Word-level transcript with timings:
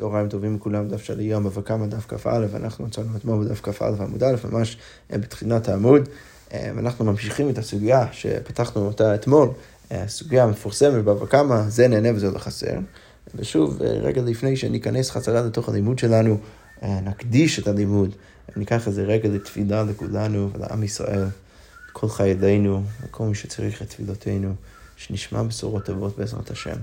צהריים 0.00 0.28
טובים 0.28 0.56
לכולם, 0.56 0.88
דף 0.88 1.02
של 1.02 1.18
היום, 1.18 1.44
בבא 1.44 1.86
דף 1.86 2.06
כ"א, 2.08 2.46
אנחנו 2.54 2.86
מצאנו 2.86 3.16
אתמול 3.16 3.44
בדף 3.44 3.60
כ"א 3.62 3.84
עמוד 4.00 4.22
א', 4.22 4.36
ממש 4.50 4.76
אה, 5.12 5.18
בתחילת 5.18 5.68
העמוד. 5.68 6.08
אה, 6.52 6.70
ואנחנו 6.76 7.04
ממשיכים 7.04 7.50
את 7.50 7.58
הסוגיה 7.58 8.06
שפתחנו 8.12 8.86
אותה 8.86 9.14
אתמול, 9.14 9.48
אה, 9.92 10.02
הסוגיה 10.02 10.44
המפורסמת 10.44 11.04
בבא 11.04 11.26
קמא, 11.26 11.62
זה 11.68 11.88
נהנה 11.88 12.08
וזה 12.14 12.30
לא 12.30 12.38
חסר. 12.38 12.78
ושוב, 13.34 13.82
רגע 13.82 14.22
לפני 14.22 14.56
שניכנס 14.56 15.10
חזרה 15.10 15.40
לתוך 15.40 15.68
הלימוד 15.68 15.98
שלנו, 15.98 16.38
נקדיש 16.82 17.58
את 17.58 17.68
הלימוד, 17.68 18.14
ניקח 18.56 18.88
איזה 18.88 19.02
רגע 19.02 19.28
לתפילה 19.28 19.82
לכולנו 19.82 20.50
ולעם 20.52 20.82
ישראל, 20.82 21.24
לכל 21.90 22.08
חיילינו, 22.08 22.82
לכל 23.04 23.24
מי 23.24 23.34
שצריך 23.34 23.82
את 23.82 23.88
תפילותינו, 23.88 24.54
שנשמע 24.96 25.42
בשורות 25.42 25.84
טובות 25.84 26.18
בעזרת 26.18 26.50
השם. 26.50 26.76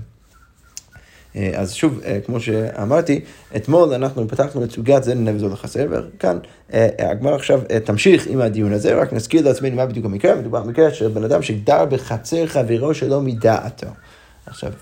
אה, 1.36 1.50
אז 1.54 1.72
שוב, 1.72 2.00
אה, 2.04 2.18
כמו 2.26 2.40
שאמרתי, 2.40 3.20
אתמול 3.56 3.94
אנחנו 3.94 4.28
פתחנו 4.28 4.64
את 4.64 4.70
סוגיית 4.70 5.04
זה 5.04 5.14
ננב 5.14 5.38
זו 5.38 5.48
לחסר, 5.48 5.86
וכאן 5.90 6.38
אה, 6.72 6.88
הגמר 6.98 7.34
עכשיו 7.34 7.60
תמשיך 7.84 8.26
עם 8.26 8.40
הדיון 8.40 8.72
הזה, 8.72 8.94
רק 8.94 9.12
נזכיר 9.12 9.44
לעצמנו 9.44 9.76
מה 9.76 9.86
בדיוק 9.86 10.06
המקרה, 10.06 10.34
מדובר 10.34 10.62
במקרה 10.62 10.90
של 10.90 11.08
בן 11.08 11.24
אדם 11.24 11.42
שגר 11.42 11.84
בחצר 11.84 12.46
חברו 12.46 12.94
שלא 12.94 13.20
מדעתו. 13.20 13.86
עכשיו, 14.46 14.72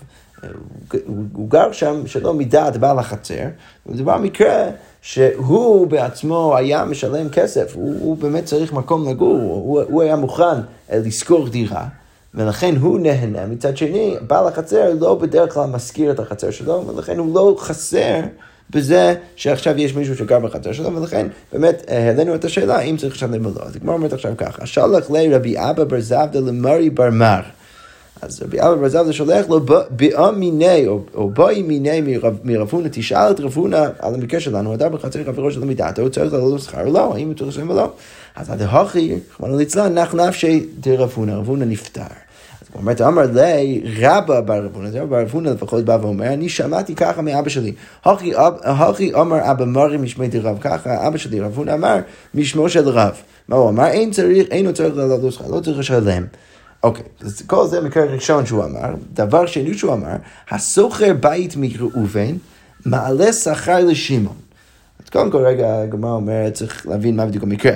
הוא, 1.05 1.23
הוא 1.33 1.49
גר 1.49 1.71
שם 1.71 2.07
שלא 2.07 2.33
מדעת 2.33 2.77
בעל 2.77 2.99
החצר, 2.99 3.43
ומדובר 3.85 4.17
במקרה 4.17 4.69
שהוא 5.01 5.87
בעצמו 5.87 6.57
היה 6.57 6.85
משלם 6.85 7.29
כסף, 7.29 7.75
הוא, 7.75 7.95
הוא 7.99 8.17
באמת 8.17 8.45
צריך 8.45 8.73
מקום 8.73 9.09
לגור, 9.09 9.39
הוא, 9.39 9.81
הוא 9.81 10.01
היה 10.01 10.15
מוכן 10.15 10.55
לשכור 10.93 11.49
דירה. 11.49 11.87
ולכן 12.37 12.75
הוא 12.75 12.99
נהנה. 12.99 13.45
מצד 13.45 13.77
שני, 13.77 14.15
בעל 14.27 14.47
החצר 14.47 14.93
לא 14.99 15.15
בדרך 15.15 15.53
כלל 15.53 15.65
משכיר 15.65 16.11
את 16.11 16.19
החצר 16.19 16.51
שלו, 16.51 16.87
ולכן 16.87 17.17
הוא 17.17 17.35
לא 17.35 17.55
חסר 17.59 18.19
בזה 18.69 19.15
שעכשיו 19.35 19.77
יש 19.77 19.95
מישהו 19.95 20.15
שגר 20.15 20.39
בחצר 20.39 20.71
שלו, 20.71 20.95
ולכן 20.95 21.27
באמת 21.53 21.85
אה, 21.89 22.07
העלינו 22.07 22.35
את 22.35 22.45
השאלה 22.45 22.79
אם 22.79 22.97
צריך 22.97 23.15
לשלם 23.15 23.45
או 23.45 23.51
לא. 23.55 23.61
אז 23.61 23.75
הגמרא 23.75 23.93
אומרת 23.93 24.13
עכשיו 24.13 24.33
ככה, 24.37 24.65
שלח 24.65 25.11
לי 25.11 25.35
רבי 25.35 25.55
אבא 25.57 25.83
בר 25.83 25.99
זבדה 25.99 26.39
למרי 26.39 26.89
בר 26.89 27.09
מר. 27.09 27.41
אז 28.21 28.43
רבי 28.43 28.61
אבא 28.61 28.75
בר 28.75 28.89
זבדה 28.89 29.13
שולח 29.13 29.49
לו 29.49 29.59
באו 29.89 30.31
מיני, 30.31 30.87
או 30.87 31.29
בואי 31.29 31.61
מיני 31.61 32.17
מרב 32.43 32.69
הונא, 32.71 32.87
תשאל 32.91 33.31
את 33.31 33.39
רב 33.39 33.53
הונא 33.55 33.85
על 33.99 34.13
המקרה 34.13 34.39
שלנו, 34.39 34.73
אדם 34.73 34.91
בחצר 34.91 35.23
חברו 35.23 35.51
שלו 35.51 35.65
מדעתו, 35.65 36.01
הוא 36.01 36.09
צריך 36.09 36.33
לעלות 36.33 36.61
שכר 36.61 36.87
או 36.87 36.93
לא, 36.93 37.13
האם 37.15 37.27
הוא 37.27 37.35
צריך 37.35 37.49
לשלם 37.49 37.69
או 37.69 37.75
לא. 37.75 37.91
אז 38.35 38.49
עד 38.49 38.61
ההוכי, 38.61 39.15
רחמנא 39.33 39.55
ליצלן, 39.55 39.97
נח 39.97 40.15
נפשי 40.15 40.65
דרב 40.79 41.11
הונא, 41.15 41.31
רב 41.31 41.47
הונא 41.47 41.65
נפטר. 41.65 42.26
הוא 42.73 42.81
אומר, 42.81 42.93
אמר 43.07 43.23
לי, 43.33 43.83
רבא 44.01 44.41
בר 44.41 44.65
רבונה, 44.65 44.91
זה 44.91 45.05
בר 45.05 45.21
רבונה 45.21 45.51
לפחות 45.51 45.85
בא 45.85 45.97
ואומר, 46.01 46.33
אני 46.33 46.49
שמעתי 46.49 46.95
ככה 46.95 47.21
מאבא 47.21 47.49
שלי. 47.49 47.73
הכי 48.05 49.13
אמר 49.15 49.51
אבא 49.51 49.65
מרי 49.65 49.97
משמי 49.97 50.27
דרב, 50.27 50.57
ככה 50.61 51.07
אבא 51.07 51.17
שלי 51.17 51.39
רבונה 51.39 51.73
אמר 51.73 51.97
משמו 52.33 52.69
של 52.69 52.89
רב. 52.89 53.15
מה 53.47 53.55
הוא 53.55 53.69
אמר? 53.69 53.85
אין 53.87 54.11
צריך, 54.11 54.47
אין 54.51 54.73
צריך 54.73 54.95
לעלות 54.95 55.33
שכר, 55.33 55.47
לא 55.47 55.59
צריך 55.59 55.79
לשלם. 55.79 56.25
אוקיי, 56.83 57.03
אז 57.21 57.41
כל 57.47 57.67
זה 57.67 57.81
מקרה 57.81 58.05
ראשון 58.05 58.45
שהוא 58.45 58.63
אמר. 58.63 58.89
דבר 59.13 59.45
שני 59.45 59.77
שהוא 59.77 59.93
אמר, 59.93 60.15
הסוחר 60.49 61.13
בית 61.13 61.53
מראובן 61.57 62.35
מעלה 62.85 63.33
שכר 63.33 63.79
לשמעון. 63.79 64.35
אז 65.03 65.09
קודם 65.09 65.31
כל 65.31 65.37
רגע 65.37 65.81
הגמרא 65.81 66.11
אומרת, 66.11 66.53
צריך 66.53 66.87
להבין 66.87 67.15
מה 67.15 67.25
בדיוק 67.25 67.43
המקרה. 67.43 67.73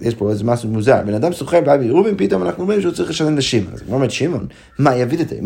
יש 0.00 0.14
פה 0.14 0.30
איזה 0.30 0.44
משהו 0.44 0.68
מוזר, 0.68 1.02
בן 1.06 1.14
אדם 1.14 1.32
סוחר 1.32 1.60
בעל 1.60 1.80
מרובין, 1.80 2.14
פתאום 2.18 2.42
אנחנו 2.42 2.62
אומרים 2.62 2.80
שהוא 2.80 2.92
צריך 2.92 3.10
לשלם 3.10 3.36
לשמעון. 3.36 3.72
אז 3.74 3.82
הוא 3.86 3.94
אומר, 3.94 4.08
שמעון, 4.08 4.46
מה 4.78 4.96
יביא 4.96 5.22
את 5.22 5.28
זה? 5.28 5.36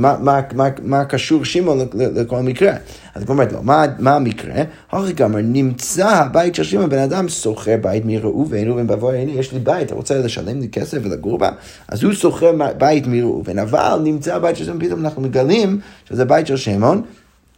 מה, 0.83 1.05
קשור 1.05 1.45
שמעון 1.45 1.79
לכל 1.95 2.37
המקרה? 2.37 2.73
אז 3.15 3.23
הוא 3.23 3.29
אומר 3.29 3.45
לו, 3.53 3.63
מה, 3.63 3.85
מה 3.99 4.17
המקרה? 4.17 4.55
הרי 4.91 5.13
גמר, 5.13 5.39
נמצא 5.43 6.09
הבית 6.09 6.55
של 6.55 6.65
שמעון, 6.65 6.91
בן 6.91 6.99
אדם 6.99 7.29
סוחר 7.29 7.77
בית 7.83 8.03
מראובן, 8.07 8.67
ראובן 8.67 8.87
בבוא, 8.87 9.13
הנה 9.13 9.31
יש 9.31 9.53
לי 9.53 9.59
בית, 9.59 9.87
אתה 9.87 9.95
רוצה 9.95 10.19
לשלם 10.19 10.61
לי 10.61 10.69
כסף 10.69 10.99
ולגור 11.03 11.39
בה? 11.39 11.51
אז 11.89 12.03
הוא 12.03 12.15
סוחר 12.15 12.53
בית 12.79 13.07
מראובן, 13.07 13.59
אבל 13.59 14.01
נמצא 14.05 14.35
הבית 14.35 14.57
של 14.57 14.65
שמעון, 14.65 14.87
פתאום 14.87 15.01
אנחנו 15.01 15.23
מגלים 15.23 15.81
שזה 16.09 16.25
בית 16.25 16.47
של 16.47 16.57
שמעון, 16.57 17.03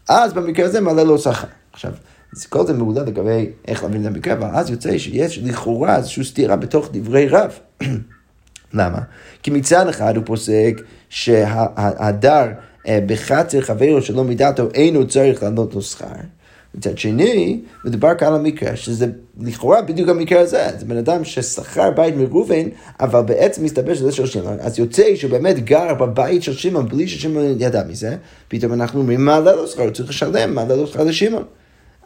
אז 0.08 0.32
במקרה 0.32 0.66
הזה 0.66 0.80
מעלה 0.80 1.04
לו 1.04 1.18
שכר. 1.18 1.46
עכשיו, 1.72 1.92
אז 2.36 2.46
כל 2.46 2.66
זה 2.66 2.72
מעולה 2.72 3.02
לגבי 3.02 3.50
איך 3.68 3.82
להבין 3.82 4.02
את 4.02 4.06
המקרה, 4.06 4.34
אבל 4.34 4.48
אז 4.52 4.70
יוצא 4.70 4.98
שיש 4.98 5.38
לכאורה 5.38 5.96
איזושהי 5.96 6.24
סתירה 6.24 6.56
בתוך 6.56 6.88
דברי 6.92 7.28
רב. 7.28 7.58
למה? 8.74 8.98
כי 9.42 9.50
מצד 9.50 9.88
אחד 9.88 10.16
הוא 10.16 10.24
פוסק 10.26 10.80
שההדר 11.08 12.46
אה, 12.88 12.98
בחצר 13.06 13.60
חברו 13.60 14.02
שלא 14.02 14.24
מדעתו 14.24 14.68
אינו 14.74 15.06
צריך 15.06 15.42
לענות 15.42 15.74
לו 15.74 15.82
שכר. 15.82 16.06
מצד 16.74 16.98
שני, 16.98 17.60
מדובר 17.84 18.14
כאן 18.14 18.32
על 18.32 18.40
מקרה 18.40 18.76
שזה 18.76 19.06
לכאורה 19.40 19.82
בדיוק 19.82 20.08
המקרה 20.08 20.40
הזה. 20.40 20.68
זה 20.78 20.84
בן 20.84 20.96
אדם 20.96 21.24
ששכר 21.24 21.90
בית 21.90 22.16
מראובן, 22.16 22.68
אבל 23.00 23.20
בעצם 23.20 23.64
מסתבר 23.64 23.94
שזה 23.94 24.12
של 24.12 24.26
שמעון. 24.26 24.56
אז 24.60 24.78
יוצא 24.78 25.14
שהוא 25.14 25.30
באמת 25.30 25.64
גר 25.64 25.94
בבית 25.94 26.42
של 26.42 26.52
שמעון 26.52 26.88
בלי 26.88 27.08
ששמעון 27.08 27.56
ידע 27.58 27.82
מזה, 27.88 28.16
פתאום 28.48 28.72
אנחנו 28.72 29.00
אומרים, 29.00 29.24
מה 29.24 29.36
עלה 29.36 29.52
לו 29.52 29.66
שכר? 29.66 29.82
הוא 29.82 29.90
צריך 29.90 30.08
לשלם, 30.08 30.54
מה 30.54 30.62
עלה 30.62 30.76
לו 30.76 30.86
שכר 30.86 31.04
לשמעון? 31.04 31.44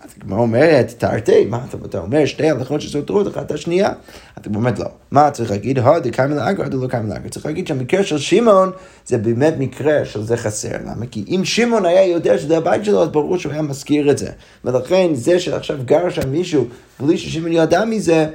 אז 0.04 0.10
הגמרא 0.20 0.38
אומרת, 0.38 0.94
תרתי, 0.98 1.44
מה 1.44 1.60
אתה, 1.68 1.76
אתה 1.86 1.98
אומר 1.98 2.26
שתי 2.26 2.50
הלכות 2.50 2.80
שסותרות 2.80 3.28
אחת 3.28 3.46
את 3.46 3.50
השנייה? 3.50 3.90
אתה 4.38 4.50
באמת 4.50 4.78
לא. 4.78 4.86
מה 5.10 5.30
צריך 5.30 5.50
להגיד? 5.50 5.78
הוד 5.78 6.06
קיימן 6.06 6.36
לאגר, 6.36 6.62
הוד 6.62 6.74
לא 6.74 6.88
קיימן 6.88 7.08
לאגר. 7.08 7.28
צריך 7.28 7.46
להגיד 7.46 7.66
שהמקרה 7.66 8.04
של 8.04 8.18
שמעון 8.18 8.70
זה 9.06 9.18
באמת 9.18 9.54
מקרה 9.58 10.04
של 10.04 10.22
זה 10.22 10.36
חסר. 10.36 10.76
למה? 10.86 11.06
כי 11.06 11.24
אם 11.28 11.44
שמעון 11.44 11.86
היה 11.86 12.06
יודע 12.06 12.38
שזה 12.38 12.56
הבית 12.56 12.84
שלו, 12.84 13.02
אז 13.02 13.08
ברור 13.08 13.38
שהוא 13.38 13.52
היה 13.52 13.62
מזכיר 13.62 14.10
את 14.10 14.18
זה. 14.18 14.30
ולכן 14.64 15.14
זה 15.14 15.40
שעכשיו 15.40 15.78
גר 15.84 16.10
שם 16.10 16.30
מישהו 16.30 16.66
בלי 17.00 17.18
ששמעון 17.18 17.52
ידע 17.52 17.84
מזה, 17.84 18.26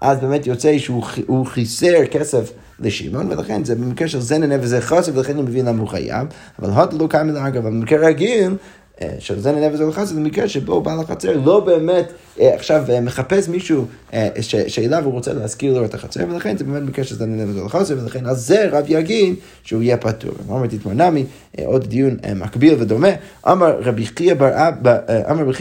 אז 0.00 0.18
באמת 0.18 0.46
יוצא 0.46 0.78
שהוא 0.78 1.46
חיסר 1.46 2.06
כסף 2.10 2.52
לשמעון, 2.80 3.32
ולכן 3.32 3.64
זה 3.64 3.74
במקרה 3.74 4.08
של 4.08 4.20
זה 4.20 4.38
נהנה 4.38 4.54
וזה 4.60 4.80
חסר, 4.80 5.12
ולכן 5.14 5.36
הוא 5.36 5.44
מבין 5.44 5.66
למה 5.66 5.80
הוא 5.80 5.88
חייב. 5.88 6.26
אבל 6.58 6.70
הוד 6.70 6.92
לא 6.92 7.06
קיימן 7.10 7.34
לאגר, 7.34 7.60
אבל 7.60 7.70
במקרה 7.70 8.08
רגיל, 8.08 8.52
של 9.18 9.40
זה 9.40 9.52
נהנה 9.52 9.74
וזה 9.74 9.84
לא 9.86 9.92
חסד, 9.92 10.14
זה 10.14 10.20
מקרה 10.20 10.48
שבו 10.48 10.80
בעל 10.80 11.00
החצר 11.00 11.36
לא 11.44 11.60
באמת 11.60 12.04
אה, 12.08 12.12
עכשיו 12.40 12.84
אה, 12.88 13.00
מחפש 13.00 13.48
מישהו 13.48 13.86
שאליו 14.66 15.04
הוא 15.04 15.12
רוצה 15.12 15.32
להזכיר 15.32 15.78
לו 15.78 15.84
את 15.84 15.94
החצר, 15.94 16.20
ולכן 16.30 16.56
זה 16.56 16.64
באמת 16.64 16.88
מקרה 16.88 17.04
שזה 17.04 17.26
וזה 17.48 17.60
לא 17.60 17.68
חסד, 17.68 18.02
ולכן 18.02 18.26
על 18.26 18.34
זה 18.34 18.68
רב 18.70 18.84
יגיד 18.88 19.34
שהוא 19.62 19.82
יהיה 19.82 19.96
פטור. 19.96 20.32
אמר 20.50 20.66
תתמונמי, 20.66 21.24
עוד 21.64 21.86
דיון 21.86 22.16
מקביל 22.36 22.74
ודומה, 22.78 23.08
אמר 23.48 23.80
רבי 23.82 24.06
חייא 24.06 24.34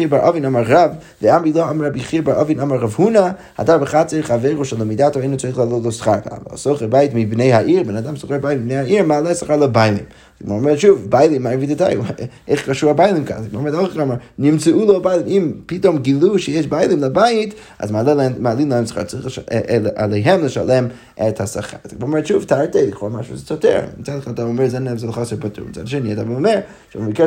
בר 0.10 0.30
אבין 0.30 0.46
אמר 0.46 0.64
רב, 0.68 0.92
ואמרי 1.22 1.54
לא 1.54 1.70
אמר 1.70 1.86
רבי 1.86 2.00
חייא 2.00 2.22
בר 2.22 2.42
אבין 2.42 2.60
אמר 2.60 2.76
רב 2.76 2.94
הונא, 2.98 3.28
הדר 3.58 3.78
בחצר 3.78 4.22
חברו 4.22 4.66
שלא 4.66 4.86
מידתו 4.86 5.20
אינו 5.20 5.38
צריך 5.38 5.58
לעלות 5.58 5.84
לו 5.84 5.92
שכר. 5.92 6.14
סוחר 6.56 6.88
בית 6.88 7.12
מבני 7.14 7.54
העיר, 7.54 7.84
בן 7.84 7.96
אדם 7.96 8.18
סוחר 8.18 8.38
בית 8.38 8.58
מבני 8.58 8.78
העיר, 8.78 9.04
מעלה 9.04 9.36
שכר 9.36 9.58
לביילים. 9.58 10.04
הוא 10.48 10.58
אומר 10.58 10.78
שוב, 10.78 11.08
ביילים, 11.10 11.44
מה 11.44 11.50
הביא 11.50 11.76
את 11.76 11.82
איך 12.48 12.70
קשור 12.70 12.90
הביילים 12.90 13.26
כאן? 13.26 13.38
הוא 13.52 13.60
אומר, 13.60 13.72
לא 13.96 14.06
נמצאו 14.40 14.86
לו 14.86 15.02
ביילים, 15.02 15.28
אם 15.28 15.52
פתאום 15.66 15.98
גילו 15.98 16.40
שיש 16.40 16.68
ביילים 16.70 17.04
לבית, 17.04 17.54
אז 17.80 17.92
מעלים 18.40 18.70
להם 18.70 18.86
שכר, 18.86 19.04
צריך 19.04 19.40
אה, 19.52 19.60
אה, 19.70 19.78
עליהם 19.96 20.46
לשלם 20.46 20.88
את 21.28 21.42
השכר. 21.42 21.78
הוא 21.84 22.02
אומר, 22.02 22.24
שוב, 22.24 22.44
תרתי, 22.44 22.88
לכאורה 22.88 23.12
משהו 23.12 23.38
זה 23.38 23.46
סותר. 23.46 23.82
מצד 23.98 24.18
אחד 24.18 24.32
אתה 24.32 24.44
אומר, 24.44 24.68
זה 24.68 24.80
נבז 24.80 25.06
לא 25.06 25.12
חסר 25.12 25.36
פטור. 25.40 25.66
מצד 25.70 25.88
שני, 25.88 26.14
אתה 26.14 26.22
אומר, 26.22 26.60
שבמקרה 26.94 27.26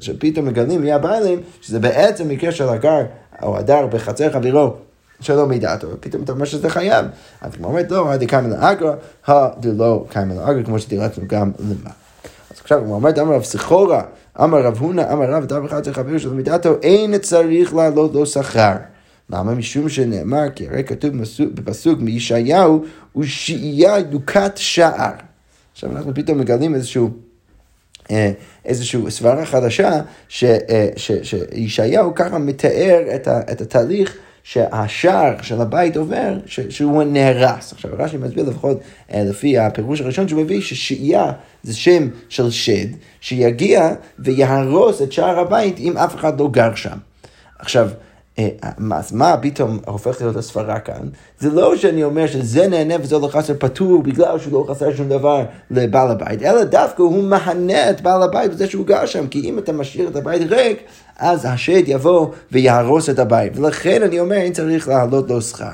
שפתאום 0.00 0.46
מגלים 0.46 0.80
מי 0.80 0.92
הביילים, 0.92 1.40
שזה 1.60 1.78
בעצם 1.78 2.28
מקרה 2.28 2.52
של 2.52 2.68
הגר, 2.68 3.02
או 3.42 3.58
הדר 3.58 3.86
בחצר 3.86 4.32
חברו. 4.32 4.74
שלא 5.20 5.46
מדעתו, 5.46 5.88
ופתאום 5.92 6.22
אתה 6.22 6.32
אומר 6.32 6.44
שזה 6.44 6.70
חייב. 6.70 7.06
אז 7.40 7.52
כמו 7.52 7.68
אומרת, 7.68 7.90
לא, 7.90 8.12
קיימן 8.26 8.50
לאגרא, 8.50 8.94
הדלא 9.26 10.04
קיימן 10.08 10.36
לאגרא, 10.36 10.62
כמו 10.62 10.78
שדילתנו 10.78 11.24
גם 11.26 11.50
למעלה. 11.60 12.07
אז 12.50 12.60
עכשיו 12.60 12.78
הוא 12.78 12.94
אומר, 12.94 13.10
אמר 13.22 13.34
רב 13.34 13.42
סחורה, 13.42 14.02
אמר 14.40 14.62
רב 14.62 14.78
הונא, 14.78 15.12
אמר 15.12 15.30
רב 15.30 15.44
דבר 15.44 15.66
אחד 15.66 15.88
חבר 15.92 16.18
שלא 16.18 16.32
מדעתו, 16.32 16.74
אין 16.82 17.18
צריך 17.18 17.74
לעלות 17.74 18.14
לו 18.14 18.26
שכר. 18.26 18.74
למה? 19.30 19.54
משום 19.54 19.88
שנאמר, 19.88 20.50
כי 20.54 20.68
הרי 20.68 20.84
כתוב 20.84 21.10
בפסוק 21.54 21.98
מישעיהו, 22.00 22.84
ושהייה 23.16 24.02
דוקת 24.02 24.52
שער. 24.56 25.12
עכשיו 25.72 25.90
אנחנו 25.92 26.14
פתאום 26.14 26.38
מגלים 26.38 26.74
איזשהו... 26.74 27.10
אה, 28.10 28.32
איזושהי 28.64 29.10
סברה 29.10 29.46
חדשה, 29.46 30.00
אה, 30.42 30.88
שישעיהו 30.96 32.14
ככה 32.14 32.38
מתאר 32.38 33.04
את 33.52 33.60
התהליך 33.60 34.16
שהשער 34.50 35.42
של 35.42 35.60
הבית 35.60 35.96
עובר, 35.96 36.38
שהוא 36.46 37.02
נהרס. 37.02 37.72
עכשיו 37.72 37.90
רש"י 37.98 38.16
מסביר 38.16 38.48
לפחות 38.50 38.80
אה, 39.12 39.24
לפי 39.24 39.58
הפירוש 39.58 40.00
הראשון 40.00 40.28
שהוא 40.28 40.42
מביא 40.42 40.60
ששהייה 40.60 41.32
זה 41.62 41.76
שם 41.76 42.08
של 42.28 42.50
שד, 42.50 42.86
שיגיע 43.20 43.90
ויהרוס 44.18 45.02
את 45.02 45.12
שער 45.12 45.38
הבית 45.38 45.78
אם 45.78 45.98
אף 45.98 46.14
אחד 46.14 46.40
לא 46.40 46.48
גר 46.48 46.74
שם. 46.74 46.98
עכשיו, 47.58 47.88
אז 48.92 49.12
מה 49.12 49.36
פתאום 49.42 49.78
הופך 49.86 50.20
להיות 50.20 50.36
הסברה 50.36 50.80
כאן? 50.80 51.08
זה 51.40 51.50
לא 51.50 51.76
שאני 51.76 52.04
אומר 52.04 52.26
שזה 52.26 52.68
נהנה 52.68 52.94
וזה 53.00 53.18
לא 53.18 53.28
חסר 53.28 53.54
פטור 53.58 54.02
בגלל 54.02 54.38
שהוא 54.38 54.52
לא 54.52 54.74
חסר 54.74 54.94
שום 54.96 55.08
דבר 55.08 55.44
לבעל 55.70 56.10
הבית, 56.10 56.42
אלא 56.42 56.64
דווקא 56.64 57.02
הוא 57.02 57.22
מהנה 57.22 57.90
את 57.90 58.00
בעל 58.00 58.22
הבית 58.22 58.50
בזה 58.50 58.66
שהוא 58.66 58.86
גר 58.86 59.06
שם, 59.06 59.26
כי 59.26 59.40
אם 59.40 59.58
אתה 59.58 59.72
משאיר 59.72 60.08
את 60.08 60.16
הבית 60.16 60.42
ריק, 60.50 60.82
אז 61.18 61.44
השד 61.44 61.82
יבוא 61.86 62.26
ויהרוס 62.52 63.10
את 63.10 63.18
הבית, 63.18 63.52
ולכן 63.56 64.02
אני 64.02 64.20
אומר, 64.20 64.36
אין 64.36 64.52
צריך 64.52 64.88
להעלות 64.88 65.30
לו 65.30 65.42
שכר. 65.42 65.68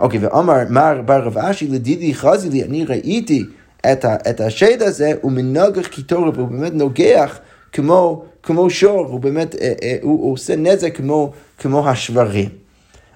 אוקיי, 0.00 0.20
ואמר 0.26 0.58
מר 0.70 1.00
בר 1.04 1.22
רב 1.22 1.38
אשי 1.38 1.68
לדידי 1.68 2.14
חזי 2.14 2.50
לי, 2.50 2.64
אני 2.64 2.84
ראיתי 2.84 3.44
את, 3.92 4.40
השד 4.40 4.82
הזה, 4.82 5.12
הוא 5.20 5.32
מנגח 5.32 5.86
קיטורי, 5.86 6.30
והוא 6.34 6.48
באמת 6.48 6.74
נוגח 6.74 7.38
כמו, 7.74 8.24
כמו 8.42 8.70
שור, 8.70 9.06
הוא 9.06 9.20
באמת, 9.20 9.54
אה, 9.54 9.72
אה, 9.82 9.96
הוא, 10.02 10.22
הוא 10.22 10.32
עושה 10.32 10.56
נזק 10.56 10.96
כמו, 10.96 11.32
כמו 11.58 11.88
השברים. 11.88 12.48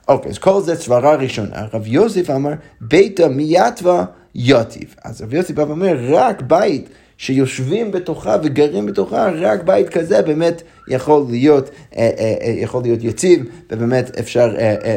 אוקיי, 0.09 0.31
אז 0.31 0.39
כל 0.39 0.61
זה 0.61 0.77
סברה 0.77 1.15
ראשונה. 1.15 1.67
רב 1.73 1.87
יוסף 1.87 2.31
אמר, 2.31 2.53
ביתא 2.81 3.29
מיתווה 3.29 4.05
יוטיב. 4.35 4.95
אז 5.05 5.23
רב 5.23 5.35
יוסף 5.35 5.59
אומר, 5.59 5.97
רק 6.09 6.43
בית 6.43 6.89
שיושבים 7.19 7.91
בתוכה 7.91 8.37
וגרים 8.43 8.87
בתוכה, 8.87 9.31
רק 9.35 9.63
בית 9.63 9.89
כזה 9.89 10.23
באמת 10.23 10.63
יכול 10.89 11.25
להיות, 11.31 11.71
אה, 11.97 12.11
אה, 12.19 12.35
אה, 12.43 12.51
יכול 12.51 12.83
להיות 12.83 13.05
יציב, 13.05 13.45
ובאמת 13.73 14.19
אפשר, 14.19 14.55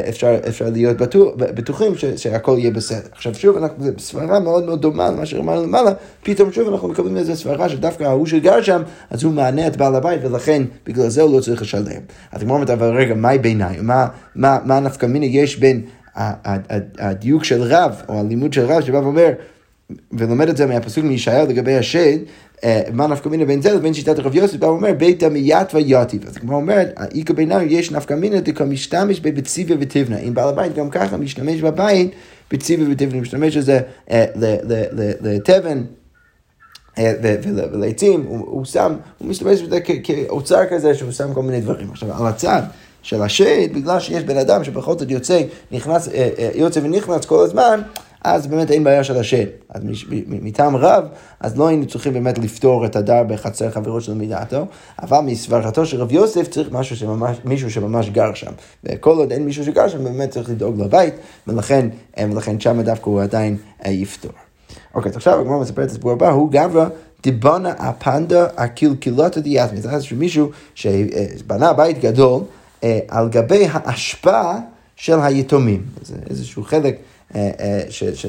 אפשר, 0.08 0.36
אפשר 0.48 0.70
להיות 0.72 0.96
בטוח, 0.96 1.34
בטוחים 1.36 1.92
שהכל 2.16 2.56
יהיה 2.58 2.70
בסדר. 2.70 3.08
עכשיו 3.12 3.34
שוב, 3.34 3.56
אנחנו, 3.56 3.84
סברה 3.98 4.40
מאוד 4.40 4.64
מאוד 4.64 4.82
דומה 4.82 5.10
למה 5.10 5.26
שאמרנו 5.26 5.62
למעלה, 5.62 5.92
פתאום 6.22 6.52
שוב 6.52 6.68
אנחנו 6.68 6.88
מקבלים 6.88 7.16
איזו 7.16 7.36
סברה 7.36 7.68
שדווקא 7.68 8.04
ההוא 8.04 8.26
שגר 8.26 8.62
שם, 8.62 8.82
אז 9.10 9.24
הוא 9.24 9.32
מענה 9.32 9.66
את 9.66 9.76
בעל 9.76 9.94
הבית, 9.94 10.20
ולכן 10.24 10.62
בגלל 10.86 11.08
זה 11.08 11.22
הוא 11.22 11.36
לא 11.36 11.40
צריך 11.40 11.62
לשלם. 11.62 12.00
אז 12.32 12.42
אומרת, 12.42 12.70
אבל 12.70 12.96
רגע, 12.96 13.14
מהי 13.14 13.38
ביניים? 13.38 13.86
מה, 13.86 14.06
מה, 14.36 14.58
מה 14.64 14.80
נפקא 14.80 15.06
מיני 15.06 15.26
יש 15.26 15.58
בין 15.58 15.82
הדיוק 16.98 17.44
של 17.44 17.62
רב, 17.62 18.02
או 18.08 18.18
הלימוד 18.18 18.52
של 18.52 18.64
רב, 18.64 18.80
שבא 18.80 18.96
ואומר, 18.96 19.32
ולומד 20.12 20.48
את 20.48 20.56
זה 20.56 20.66
מהפסוק 20.66 21.04
מישעיהו 21.04 21.48
לגבי 21.48 21.76
השד, 21.76 22.18
אה, 22.64 22.82
מה 22.92 23.06
נפקא 23.06 23.28
מינה 23.28 23.44
בין 23.44 23.62
זה 23.62 23.72
לבין 23.72 23.94
שיטת 23.94 24.18
הרב 24.18 24.34
יוסף, 24.34 24.62
הוא 24.62 24.70
אומר 24.70 24.92
ביתא 24.92 25.26
מיית 25.26 25.74
ויתיב. 25.74 26.26
אז 26.26 26.36
כמו 26.36 26.56
אומרת, 26.56 26.94
איכא 27.14 27.32
בינם 27.32 27.60
יש 27.68 27.90
נפקא 27.90 28.14
מינה 28.14 28.40
דקא 28.40 28.64
משתמש 28.64 29.20
בבציביה 29.20 29.76
ותבנה. 29.80 30.18
אם 30.18 30.34
בעל 30.34 30.48
הבית 30.48 30.74
גם 30.74 30.90
ככה 30.90 31.16
משתמש 31.16 31.60
בבית 31.60 32.10
בציביה 32.50 32.86
ותבנה, 32.90 33.20
משתמש 33.20 33.56
בזה 33.56 33.80
אה, 34.10 34.24
לתבן. 35.20 35.82
אה, 36.98 37.12
ולעצים, 37.72 38.24
הוא 38.26 38.64
שם, 38.64 38.94
הוא 39.18 39.28
משתמש 39.28 39.62
בזה 39.62 39.80
כאוצר 39.80 40.60
כזה 40.70 40.94
שהוא 40.94 41.12
שם 41.12 41.34
כל 41.34 41.42
מיני 41.42 41.60
דברים. 41.60 41.90
עכשיו, 41.90 42.12
על 42.20 42.26
הצד 42.26 42.62
של 43.02 43.22
השד, 43.22 43.74
בגלל 43.74 44.00
שיש 44.00 44.22
בן 44.24 44.36
אדם 44.36 44.64
שבכל 44.64 44.98
זאת 44.98 45.10
יוצא, 45.10 45.42
נכנס, 45.72 46.08
יוצא 46.54 46.80
ונכנס 46.82 47.24
כל 47.24 47.44
הזמן, 47.44 47.80
אז 48.24 48.46
באמת 48.46 48.70
אין 48.70 48.84
בעיה 48.84 49.04
של 49.04 49.16
השם. 49.16 49.44
אז 49.68 49.82
מטעם 50.28 50.76
רב, 50.76 51.04
אז 51.40 51.58
לא 51.58 51.68
היינו 51.68 51.86
צריכים 51.86 52.12
באמת 52.12 52.38
לפתור 52.38 52.86
את 52.86 52.96
הדר 52.96 53.22
בחצר 53.22 53.70
חברו 53.70 54.00
של 54.00 54.14
מדעתו, 54.14 54.66
אבל 55.02 55.20
מסברתו 55.20 55.86
של 55.86 56.00
רב 56.00 56.12
יוסף 56.12 56.48
צריך 56.48 56.68
משהו 56.72 56.96
שממש, 56.96 57.36
מישהו 57.44 57.70
שממש 57.70 58.10
גר 58.10 58.34
שם. 58.34 58.52
וכל 58.84 59.16
עוד 59.16 59.32
אין 59.32 59.44
מישהו 59.44 59.64
שגר 59.64 59.88
שם, 59.88 60.04
באמת 60.04 60.30
צריך 60.30 60.50
לדאוג 60.50 60.80
לבית, 60.80 61.14
ולכן, 61.46 61.88
אה, 62.18 62.24
ולכן 62.32 62.60
שם 62.60 62.82
דווקא 62.82 63.10
הוא 63.10 63.22
עדיין 63.22 63.56
אה, 63.86 63.90
יפתור. 63.90 64.32
אוקיי, 64.94 65.10
אז 65.10 65.16
עכשיו 65.16 65.40
הגמרא 65.40 65.60
מספר 65.60 65.84
את 65.84 65.90
הסיפור 65.90 66.12
הבא, 66.12 66.30
הוא 66.30 66.50
גברא 66.50 66.86
דיבונה 67.22 67.72
הפנדה 67.78 68.46
הקלקילותא 68.56 69.40
דיאטמי. 69.40 69.80
זה 69.80 69.90
מישהו 70.16 70.50
שבנה 70.74 71.72
בית 71.72 72.00
גדול 72.00 72.42
אה, 72.84 72.98
על 73.08 73.28
גבי 73.28 73.66
האשפה 73.72 74.52
של 74.96 75.20
היתומים. 75.20 75.82
זה 76.02 76.14
איזשהו 76.30 76.62
חלק 76.64 76.94
אה, 76.94 77.00
אה, 77.00 77.11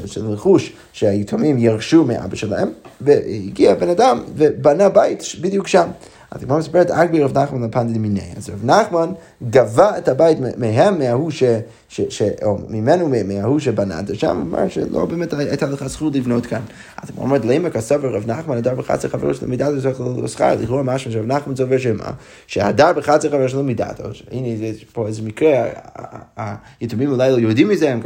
של 0.06 0.28
רכוש 0.28 0.74
שהיתומים 0.94 1.58
ירשו 1.58 2.04
מאבא 2.04 2.36
שלהם, 2.36 2.70
והגיע 3.02 3.76
בן 3.76 3.90
אדם 3.90 4.24
ובנה 4.36 4.90
בית 4.90 5.24
בדיוק 5.42 5.68
שם. 5.68 5.88
אז 6.34 6.44
הגמרא 6.44 6.58
מספרת, 6.58 6.92
אגבי 6.92 7.24
רב 7.24 7.38
נחמן 7.38 7.64
לפנדד 7.64 7.98
מיני. 7.98 8.22
אז 8.38 8.50
רב 8.50 8.66
נחמן 8.66 9.12
גבה 9.50 9.98
את 9.98 10.08
הבית 10.08 10.38
מהם, 10.58 11.00
מההוא 11.00 11.32
ש... 11.32 11.44
ש, 11.90 12.02
ש 12.10 12.22
או 12.44 12.58
ממנו, 12.70 13.10
מההוא 13.26 13.60
שבנה 13.60 14.00
את 14.00 14.16
שם, 14.16 14.44
אמר 14.48 14.70
שלא 14.70 15.06
באמת 15.06 15.34
הייתה 15.34 15.66
לך 15.66 15.88
זכות 15.88 16.16
לבנות 16.16 16.46
כאן. 16.46 16.62
אז 17.02 17.10
הוא 17.16 17.26
אומר, 17.26 17.38
למה 17.44 17.70
כסבר 17.70 18.16
רב 18.16 18.32
נחמן, 18.32 18.58
הדר 18.58 18.76
בחצר 18.76 19.10
חברו 19.10 19.34
של 19.34 19.48
מידת 19.48 19.68
זה 19.78 19.92
לא 20.00 20.28
שכר, 20.28 20.56
לכאורה 20.62 20.84
משהו 20.84 21.12
שרב 21.12 21.26
נחמן 21.26 21.54
צובר 21.54 21.78
שמה, 21.78 22.12
שהדר 22.48 22.94
בחצר 22.94 23.30
חברו 23.30 23.50
של 23.50 23.62
מידת, 23.62 24.02
הנה, 24.32 24.48
יש 24.48 24.84
פה 24.84 25.08
איזה 25.08 25.22
מקרה, 25.22 25.66
היתומים 26.80 27.12
אולי 27.12 27.32
לא 27.32 27.38
יודעים 27.38 27.70
מזה, 27.70 27.92
הם 27.92 28.00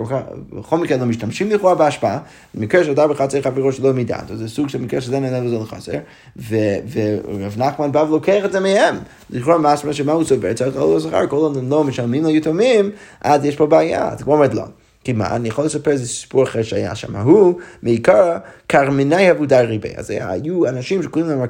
בכל 0.54 0.78
מקרה 0.78 0.98
לא 0.98 1.06
משתמשים 1.06 1.52
לכאורה 1.52 1.76
בהשפעה, 1.76 2.20
מקרה 2.56 2.84
שהדר 2.84 3.08
בחצר 3.08 3.42
חברו 3.42 3.72
שלו 3.72 3.94
מידת, 3.94 4.28
זה 4.34 4.50
סוג 4.50 4.70
של 4.70 4.82
מקרה 4.82 5.02
שזה 5.02 5.20
נהנה 5.20 5.46
וזה 5.46 5.56
לא 5.56 5.64
חסר, 5.64 5.98
ורב 6.38 7.58
נחמן 7.58 7.92
בא 7.92 8.04
ולוקח 8.18 8.46
את 8.46 8.52
זה 8.52 8.60
מהם, 8.60 8.96
לכאורה 9.30 9.58
משמע 9.58 9.94
שמה 9.94 10.12
הוא 10.12 10.24
צובר, 10.24 10.54
צריך 10.54 10.76
לא 10.76 11.00
שכר, 11.00 11.28
כל 11.28 11.36
עוד 11.36 11.58
הם 11.58 11.70
לא 11.70 11.84
משלמים 11.84 12.26
ליתומים, 12.26 12.92
אז 13.22 13.46
יש 13.46 13.56
פה 13.56 13.66
בעיה. 13.66 14.10
אז 14.10 14.22
כמו 14.22 14.34
אומרת 14.34 14.54
לא. 14.54 14.64
כי 15.04 15.14
מה, 15.14 15.36
אני 15.36 15.48
יכול 15.48 15.66
לספר 15.66 15.92
איזה 15.92 16.08
סיפור 16.08 16.44
אחר 16.44 16.64
שהיה 16.64 16.96
שם. 16.96 17.16
הוא, 17.16 17.60
מעיקר, 17.84 18.38
קרמני 18.68 19.30
עבודה 19.30 19.62
ריבה. 19.62 19.90
אז 19.96 20.10
היו 20.10 20.68
אנשים 20.68 21.04
שקוראים 21.04 21.30
להם 21.30 21.46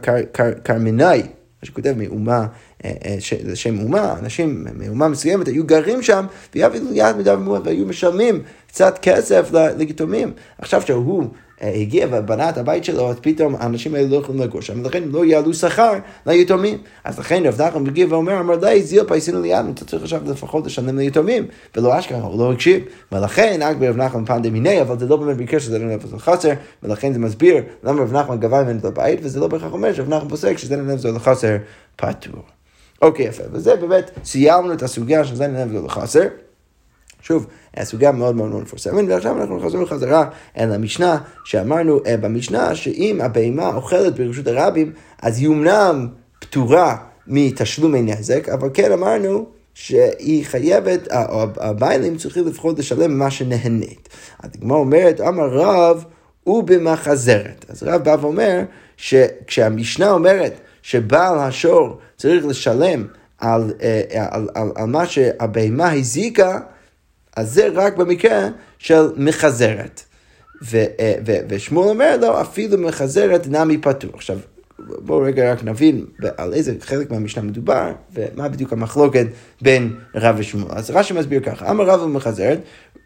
קרמני, 0.63 1.21
מה 1.61 1.63
שכותב 1.63 1.93
מאומה, 1.97 2.45
אה, 2.85 2.91
אה, 3.05 3.15
זה 3.43 3.55
שם 3.55 3.79
אומה, 3.79 4.15
אנשים 4.19 4.65
מאומה 4.73 5.07
מסוימת 5.07 5.47
היו 5.47 5.63
גרים 5.63 6.01
שם, 6.01 6.25
והיו 6.55 7.85
משלמים 7.85 8.41
קצת 8.67 8.99
כסף 9.01 9.51
ליתומים. 9.77 10.31
עכשיו 10.57 10.81
שהוא 10.81 11.27
הגיע 11.61 12.07
ובנה 12.11 12.49
את 12.49 12.57
הבית 12.57 12.83
שלו, 12.83 13.09
אז 13.09 13.15
פתאום 13.21 13.55
האנשים 13.55 13.95
האלה 13.95 14.07
לא 14.07 14.15
יכולים 14.15 14.41
לגור 14.41 14.61
שם, 14.61 14.81
ולכן 14.83 15.03
לא 15.03 15.25
יעלו 15.25 15.53
שכר 15.53 15.93
ליתומים. 16.25 16.77
אז 17.03 17.19
לכן 17.19 17.43
רב 17.45 17.61
נחמן 17.61 17.83
מגיע 17.83 18.05
ואומר, 18.09 18.39
אמר 18.39 18.55
לי, 18.61 18.83
זיל 18.83 19.03
פייסינו 19.03 19.41
ליד, 19.41 19.65
אתה 19.73 19.85
צריך 19.85 20.03
עכשיו 20.03 20.21
לפחות 20.25 20.65
לשלם 20.65 20.97
ליתומים, 20.97 21.47
ולא 21.75 21.99
אשכרה, 21.99 22.21
הוא 22.21 22.39
לא 22.39 22.53
הקשיב. 22.53 22.83
ולכן, 23.11 23.59
רק 23.63 23.77
ברב 23.77 23.97
נחמן 23.97 24.25
פעם 24.25 24.41
דמיני, 24.41 24.81
אבל 24.81 24.99
זה 24.99 25.05
לא 25.07 25.17
באמת 25.17 25.37
בקשר 25.37 25.59
שזה 25.59 25.79
לא 25.79 25.85
נפש 25.85 26.13
לחסר, 26.13 26.53
ולכן 26.83 27.13
זה 27.13 27.19
מסביר 27.19 27.55
למה 27.83 28.01
רב 28.01 28.13
נחמן 28.13 28.39
גבה 28.39 28.63
ממנו 28.63 28.79
את 28.79 28.85
הבית, 28.85 29.19
וזה 29.23 29.39
לא 29.39 29.47
בהכרח 29.47 29.73
אומר 29.73 29.93
שרב 29.93 30.09
נחמן 30.09 30.29
פוסק 30.29 30.57
שזה 30.57 30.77
נפש 30.77 31.05
לחסר 31.05 31.57
פטור. 31.95 32.41
אוקיי, 33.01 33.25
יפה. 33.25 33.43
וזה 33.51 33.75
באמת, 33.75 34.11
סיימנו 34.23 34.73
את 34.73 34.83
הסוגיה 34.83 35.23
של 35.23 35.35
זה 35.35 35.47
נפש 35.47 35.85
לחסר. 35.85 36.27
שוב, 37.21 37.47
סוגיה 37.85 38.11
מאוד 38.11 38.35
מאוד 38.35 38.49
מאוד 38.49 38.61
מפורסמת, 38.61 39.05
ועכשיו 39.07 39.41
אנחנו 39.41 39.57
נחזור 39.57 39.85
חזרה 39.85 40.29
אל 40.57 40.73
המשנה, 40.73 41.17
שאמרנו 41.45 41.97
uh, 41.97 42.01
במשנה 42.21 42.75
שאם 42.75 43.19
הבהמה 43.21 43.75
אוכלת 43.75 44.15
ברשות 44.15 44.47
הרבים, 44.47 44.91
אז 45.21 45.39
היא 45.39 45.47
אמנם 45.47 46.07
פטורה 46.39 46.95
מתשלומי 47.27 48.01
נזק, 48.01 48.49
אבל 48.49 48.69
כן 48.73 48.91
אמרנו 48.91 49.45
שהיא 49.73 50.45
חייבת, 50.45 51.07
או 51.11 51.45
הבעלים 51.57 52.17
צריכים 52.17 52.47
לפחות 52.47 52.79
לשלם 52.79 53.19
מה 53.19 53.31
שנהנית. 53.31 54.09
אז 54.43 54.49
הגמרא 54.55 54.77
אומרת, 54.77 55.21
אמר 55.21 55.49
רב, 55.49 56.05
הוא 56.43 56.63
במחזרת. 56.63 57.65
אז 57.69 57.83
רב 57.83 58.03
בא 58.03 58.15
ואומר 58.21 58.61
שכשהמשנה 58.97 60.11
אומרת 60.11 60.53
שבעל 60.81 61.39
השור 61.39 61.97
צריך 62.17 62.45
לשלם 62.45 63.07
על, 63.37 63.73
אה, 63.81 64.01
על, 64.31 64.49
על, 64.55 64.71
על 64.75 64.85
מה 64.85 65.05
שהבהמה 65.05 65.91
הזיקה, 65.91 66.59
אז 67.37 67.53
זה 67.53 67.67
רק 67.73 67.97
במקרה 67.97 68.47
של 68.77 69.07
מחזרת. 69.15 70.03
אה, 70.73 71.13
ושמואל 71.49 71.89
אומר 71.89 72.17
לו, 72.21 72.41
אפילו 72.41 72.77
מחזרת 72.77 73.47
נמי 73.47 73.77
פטור. 73.77 74.11
עכשיו, 74.13 74.37
בואו 74.87 75.21
רגע 75.21 75.51
רק 75.51 75.63
נבין 75.63 76.05
על 76.37 76.53
איזה 76.53 76.73
חלק 76.81 77.11
מהמשנה 77.11 77.43
מדובר, 77.43 77.91
ומה 78.13 78.47
בדיוק 78.47 78.73
המחלוקת 78.73 79.27
בין 79.61 79.95
רב 80.15 80.35
ושמואל. 80.37 80.71
אז 80.71 80.91
רש"י 80.91 81.13
מסביר 81.13 81.39
ככה, 81.39 81.69
אמר 81.71 81.85
רב 81.85 82.01
ומחזרת, 82.01 82.59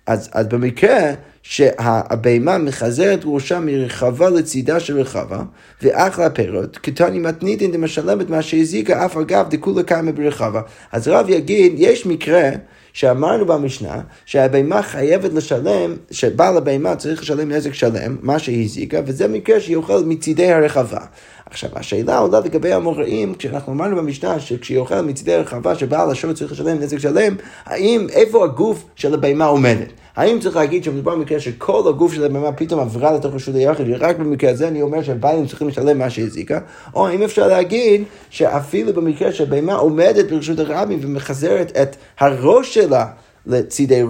אז, 0.05 0.29
אז 0.33 0.47
במקרה 0.47 1.13
שהבהמה 1.43 2.57
מחזרת 2.57 3.19
ראשה 3.25 3.59
מרחבה 3.59 4.29
לצידה 4.29 4.79
של 4.79 4.99
רחבה, 4.99 5.41
ואחלה 5.81 6.29
פירות, 6.29 6.77
קטני 6.77 7.19
מתניתין 7.19 7.71
דמשלמת 7.71 8.29
מה 8.29 8.41
שהזיקה 8.41 9.05
אף 9.05 9.17
אגב 9.17 9.45
דכולה 9.49 9.83
קיימה 9.83 10.11
ברחבה. 10.11 10.61
אז 10.91 11.07
רב 11.07 11.29
יגיד, 11.29 11.73
יש 11.77 12.05
מקרה 12.05 12.49
שאמרנו 12.93 13.45
במשנה 13.45 14.01
שהבהמה 14.25 14.81
חייבת 14.81 15.33
לשלם, 15.33 15.95
שבעל 16.11 16.57
הבהמה 16.57 16.95
צריך 16.95 17.21
לשלם 17.21 17.51
נזק 17.51 17.73
שלם, 17.73 18.17
מה 18.21 18.39
שהיא 18.39 18.65
הזיקה, 18.65 19.01
וזה 19.05 19.27
מקרה 19.27 19.59
שהיא 19.59 19.75
אוכלת 19.75 20.05
מצידי 20.05 20.51
הרחבה. 20.51 21.05
עכשיו, 21.51 21.69
השאלה 21.75 22.17
עולה 22.17 22.39
לגבי 22.39 22.73
המוראים, 22.73 23.35
כשאנחנו 23.35 23.73
אמרנו 23.73 23.95
במשנה 23.95 24.39
שכשהיא 24.39 24.77
אוכלת 24.77 25.05
מצידי 25.05 25.33
הרחבה 25.33 25.75
שבעל 25.75 26.11
השור 26.11 26.33
צריך 26.33 26.51
לשלם 26.51 26.79
נזק 26.79 26.97
שלם, 26.97 27.35
האם, 27.65 28.07
איפה 28.09 28.43
הגוף 28.43 28.83
של 28.95 29.13
הבהמה 29.13 29.45
עומדת? 29.45 29.87
האם 30.15 30.39
צריך 30.39 30.55
להגיד 30.55 30.83
שמדובר 30.83 31.15
במקרה 31.15 31.39
שכל 31.39 31.83
הגוף 31.89 32.13
של 32.13 32.23
הבהמה 32.23 32.51
פתאום 32.51 32.79
עברה 32.79 33.13
לתוך 33.13 33.33
רשות 33.33 33.55
היחיד, 33.55 33.85
ורק 33.89 34.17
במקרה 34.17 34.51
הזה 34.51 34.67
אני 34.67 34.81
אומר 34.81 35.03
שהבעלים 35.03 35.47
צריכים 35.47 35.67
לשלם 35.67 35.99
מה 35.99 36.09
שהזיקה, 36.09 36.59
או 36.93 37.07
האם 37.07 37.23
אפשר 37.23 37.47
להגיד 37.47 38.03
שאפילו 38.29 38.93
במקרה 38.93 39.31
שהבהמה 39.31 39.73
עומדת 39.73 40.31
ברשות 40.31 40.59
הרבים 40.59 40.99
ומחזרת 41.01 41.71
את 41.81 41.95
הראש 42.19 42.73
שלה 42.73 43.05
לצידי 43.45 44.03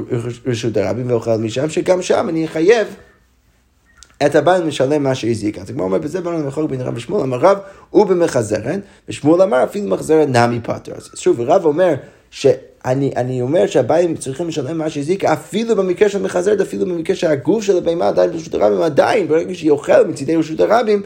רשות 0.45 0.77
הרבים 0.77 1.11
ואוכלת 1.11 1.39
משם, 1.39 1.69
שגם 1.69 2.01
שם 2.01 2.29
אני 2.29 2.45
אחייב 2.45 2.87
את 4.25 4.35
הבעל 4.35 4.63
משלם 4.63 5.03
מה 5.03 5.15
שהזיק. 5.15 5.57
אז 5.57 5.71
כמו 5.71 5.83
אומר, 5.83 5.97
בזה 5.97 6.21
באנו 6.21 6.37
למחוק 6.37 6.69
בין 6.69 6.81
רב 6.81 6.97
ושמואל, 6.97 7.21
אמר 7.21 7.37
רב 7.37 7.57
הוא 7.89 8.05
במחזרת, 8.05 8.79
ושמואל 9.09 9.41
אמר 9.41 9.63
אפילו 9.63 9.87
מחזרת 9.87 10.27
נמי 10.27 10.59
פטר. 10.63 10.91
אז 10.95 11.09
שוב, 11.15 11.41
רב 11.41 11.65
אומר 11.65 11.93
שאני 12.31 13.11
אני 13.15 13.41
אומר 13.41 13.67
שהבעלים 13.67 14.15
צריכים 14.15 14.47
לשלם 14.47 14.77
מה 14.77 14.89
שהזיק, 14.89 15.25
אפילו 15.25 15.75
במקרה 15.75 16.09
של 16.09 16.21
מחזרת, 16.21 16.61
אפילו 16.61 16.85
במקרה 16.85 17.15
שהגוף 17.15 17.63
של 17.63 17.77
הבהמה 17.77 18.07
עדיין 18.07 18.31
ברשות 18.31 18.53
הרבים, 18.53 18.81
עדיין, 18.81 19.27
ברגע 19.27 19.55
שהיא 19.55 19.71
אוכלת 19.71 20.07
מצידי 20.07 20.35
רשות 20.35 20.59
הרבים, 20.59 21.01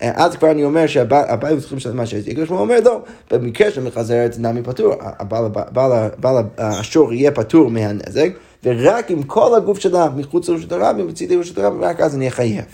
אז 0.00 0.36
כבר 0.36 0.50
אני 0.50 0.64
אומר 0.64 0.86
שהבעלים 0.86 1.60
צריכים 1.60 1.78
לשלם 1.78 1.96
מה 1.96 2.06
שהזיק, 2.06 2.38
ושמואל 2.42 2.60
אומר 2.60 2.80
לא, 2.84 3.00
במקרה 3.30 3.70
של 3.70 3.82
מחזרת 3.82 4.36
נמי 4.38 4.62
פטור, 4.62 4.94
הבעל 5.00 6.44
השור 6.58 7.12
יהיה 7.12 7.30
פטור 7.30 7.70
מהנזק. 7.70 8.28
ורק 8.64 9.10
אם 9.10 9.22
כל 9.22 9.54
הגוף 9.54 9.78
שלה 9.78 10.08
מחוץ 10.16 10.48
לרשות 10.48 10.72
הרבים, 10.72 11.06
מצידי 11.06 11.36
רשות 11.36 11.58
הרבים, 11.58 11.84
רק 11.84 12.00
אז 12.00 12.14
אני 12.14 12.28
אחייב. 12.28 12.64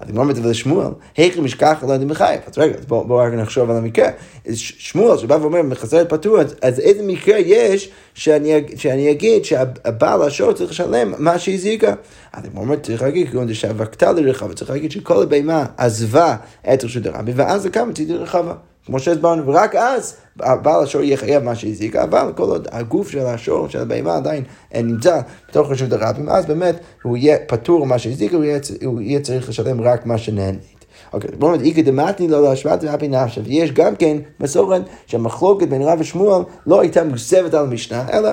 אז 0.00 0.08
הגמרא 0.08 0.24
מדבר 0.24 0.50
לשמואל, 0.50 0.88
היכי 1.16 1.40
משכח 1.40 1.84
לא 1.86 1.92
יודעים 1.92 2.10
מחייב. 2.10 2.40
אז 2.46 2.58
רגע, 2.58 2.76
בואו 2.88 3.04
בוא 3.04 3.22
רק 3.22 3.32
נחשוב 3.32 3.70
על 3.70 3.76
המקרה. 3.76 4.08
שמואל 4.54 5.18
שבא 5.18 5.38
ואומר, 5.40 5.62
מחזר 5.62 6.02
את 6.02 6.10
פטור, 6.10 6.38
אז, 6.62 6.80
איזה 6.80 7.02
מקרה 7.02 7.38
יש 7.38 7.90
שאני, 8.14 9.10
אגיד 9.10 9.44
שהבעל 9.44 10.22
השור 10.22 10.52
צריך 10.52 10.70
לשלם 10.70 11.14
מה 11.18 11.38
שהזיקה? 11.38 11.94
אז 12.32 12.44
הגמרא 12.44 12.62
אומר, 12.62 12.76
צריך 12.76 13.02
להגיד, 13.02 13.28
כגון 13.28 13.46
דשאבקתה 13.46 14.12
לרחבה, 14.12 14.54
צריך 14.54 14.70
להגיד 14.70 14.90
שכל 14.90 15.22
הבהמה 15.22 15.66
עזבה 15.76 16.36
את 16.74 16.84
רשות 16.84 17.06
הרבים, 17.06 17.34
ואז 17.38 17.62
זה 17.62 17.70
קם 17.70 17.88
מצידי 17.88 18.14
רחבה. 18.14 18.54
כמו 18.86 18.98
שהסברנו, 18.98 19.46
ורק 19.46 19.74
אז 19.74 20.16
בעל 20.36 20.82
השור 20.82 21.02
יהיה 21.02 21.16
חייב 21.16 21.42
מה 21.42 21.54
שהזיקה, 21.54 22.04
אבל 22.04 22.32
כל 22.36 22.42
עוד 22.42 22.68
הגוף 22.70 23.10
של 23.10 23.26
השור, 23.26 23.68
של 23.68 23.80
הבהמה 23.80 24.16
עדיין 24.16 24.44
אה, 24.74 24.82
נמצא 24.82 25.20
בתוך 25.48 25.70
רשות 25.70 25.92
הרבים, 25.92 26.28
אז 26.28 26.46
באמת 26.46 26.76
הוא 27.02 27.16
יהיה 27.16 27.36
פטור 27.46 27.86
מה 27.86 27.98
שהזיקה, 27.98 28.36
הוא, 28.36 28.44
הוא 28.84 29.00
יהיה 29.00 29.20
צריך 29.20 29.48
לשלם 29.48 29.80
רק 29.80 30.06
מה 30.06 30.18
שנהנית. 30.18 30.76
אוקיי, 31.12 31.30
בואו 31.38 31.56
נגיד, 31.56 31.76
איכא 31.76 31.90
דמתני 31.90 32.28
לא 32.28 32.42
להשוואת 32.42 32.84
רבי 32.84 33.08
נפשא, 33.08 33.40
ויש 33.44 33.72
גם 33.72 33.96
כן 33.96 34.16
מסורת 34.40 34.82
שהמחלוקת 35.06 35.68
בין 35.68 35.82
רב 35.82 36.00
ושמואל 36.00 36.42
לא 36.66 36.80
הייתה 36.80 37.04
מוסבת 37.04 37.54
על 37.54 37.64
המשנה, 37.64 38.04
אלא 38.12 38.30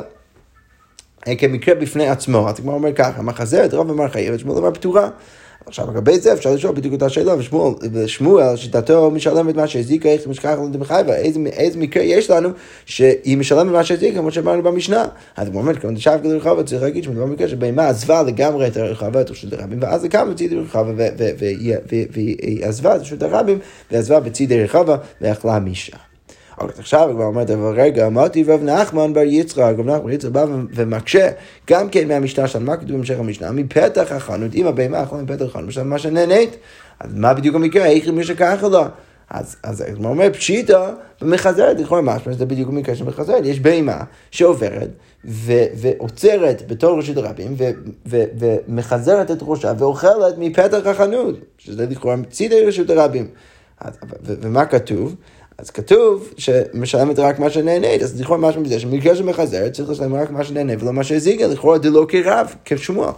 אה, 1.28 1.36
כמקרה 1.36 1.76
בפני 1.76 2.10
עצמו. 2.10 2.50
אז 2.50 2.60
כמו 2.60 2.74
אומר 2.74 2.94
ככה, 2.94 3.22
מחזרת, 3.22 3.74
רב 3.74 3.90
אמר 3.90 4.08
חייבת, 4.08 4.40
שמואל 4.40 4.58
אמר 4.58 4.72
פטורה. 4.72 5.10
עכשיו 5.66 5.92
לגבי 5.92 6.20
זה 6.20 6.34
אפשר 6.34 6.54
לשאול 6.54 6.76
בדיוק 6.76 6.94
אותה 6.94 7.10
שאלה, 7.10 7.36
ושמואל, 7.38 7.74
ושמואל 7.94 8.56
שיטתו 8.56 9.12
משלם 9.12 9.50
את 9.50 9.56
מה 9.56 9.68
שהזיקה, 9.68 10.10
איך 10.10 10.28
משכח 10.28 10.58
לדמחייבה, 10.70 11.16
איזה, 11.16 11.40
איזה 11.46 11.80
מקרה 11.80 12.04
יש 12.04 12.30
לנו 12.30 12.50
שהיא 12.86 13.38
משלמת 13.38 13.72
מה 13.72 13.84
שהזיקה, 13.84 14.20
כמו 14.20 14.32
שאמרנו 14.32 14.64
במשנה. 14.64 15.06
אז 15.38 15.48
הוא 15.48 15.56
אומר, 15.56 15.76
כמו 15.76 15.92
דשאב 15.92 16.20
כזה 16.24 16.38
רחבה, 16.38 16.64
צריך 16.64 16.82
להגיד 16.82 17.04
שמדובר 17.04 17.26
במקרה 17.26 17.48
שבהמה 17.48 17.88
עזבה 17.88 18.24
לגמרי 18.24 18.68
את 18.68 18.78
הרחבה, 18.78 19.22
את 19.22 19.32
רשות 19.32 19.54
הרבים, 19.54 19.80
ואז 19.82 20.06
קמה 20.06 20.26
בצידי 20.26 20.56
רחבה, 20.56 20.92
והיא 22.14 22.66
עזבה 22.66 22.96
את 22.96 23.02
רשות 23.02 23.24
הרבים, 23.24 23.60
ועזבה 23.92 24.20
בצידי 24.20 24.64
רחבה, 24.64 24.98
ואכלה 25.22 25.60
משם. 25.60 26.13
אוקיי, 26.58 26.76
עכשיו 26.80 27.10
כבר 27.14 27.26
אומרת, 27.26 27.50
אבל 27.50 27.82
רגע, 27.82 28.08
אמרתי 28.08 28.44
רב 28.44 28.64
נחמן 28.64 29.14
בר 29.14 29.22
יצחק, 29.22 29.60
רב 29.60 29.86
נחמן 29.86 30.04
בר 30.04 30.10
יצחק 30.10 30.32
בא 30.32 30.46
ומקשה 30.74 31.30
גם 31.70 31.90
כן 31.90 32.08
מהמשנה 32.08 32.48
שלנו, 32.48 32.66
מה 32.66 32.78
כתוב 32.78 32.92
במשך 32.92 33.20
המשנה? 33.20 33.52
מפתח 33.52 34.12
החנות, 34.12 34.56
אם 34.56 34.68
הבהמה 34.68 35.04
אכלה 35.04 35.22
מפתח 35.22 35.46
החנות, 35.46 35.78
מה 35.78 36.00
שנהנית, 36.00 36.58
אז 37.00 37.14
מה 37.16 37.34
בדיוק 37.34 37.56
המקרה? 37.56 37.86
איך 37.86 38.08
מי 38.08 38.24
שככה 38.24 38.68
לא? 38.68 38.86
אז, 39.30 39.84
הוא 39.98 40.06
אומר 40.06 40.34
פשיטה 40.34 40.94
ומחזרת, 41.22 41.80
לכאורה 41.80 42.02
משמע 42.02 42.34
זה 42.34 42.46
בדיוק 42.46 42.70
המקרה 42.70 42.96
של 42.96 43.06
מחזרת, 43.06 43.46
יש 43.46 43.60
בהמה 43.60 44.04
שעוברת 44.32 44.90
ו, 45.26 45.54
ועוצרת 45.76 46.64
בתור 46.68 47.00
רשות 47.00 47.18
הרבים 47.18 47.56
ו, 47.58 47.64
ו, 48.06 48.24
ומחזרת 48.40 49.32
את 49.32 49.38
ראשה 49.42 49.74
ואוכלת 49.78 50.38
מפתח 50.38 50.86
החנות, 50.86 51.36
שזה 51.58 51.86
לכאורה 51.86 52.16
מצידי 52.16 52.62
רשות 52.62 52.90
הרבים. 52.90 53.28
אז, 53.80 53.94
ו, 54.24 54.34
ומה 54.42 54.66
כתוב? 54.66 55.16
אז 55.58 55.70
כתוב 55.70 56.34
שמשלמת 56.38 57.20
רק 57.20 57.40
מה 57.40 57.50
שנהנית, 57.50 58.02
אז 58.02 58.22
לכאורה 58.22 58.38
משהו 58.38 58.62
מזה 58.62 58.80
שבמקרה 58.80 59.16
שמחזרת 59.16 59.74
צריך 59.74 59.90
לשלם 59.90 60.16
רק 60.16 60.32
מה 60.32 60.44
שנהנה 60.44 60.74
ולא 60.80 60.94
מה 60.94 61.04
שהזיגה, 61.04 61.48
לכאורה 61.48 61.78
דלא 61.78 62.06
כרב, 62.10 62.56
כשמואל. 62.66 63.12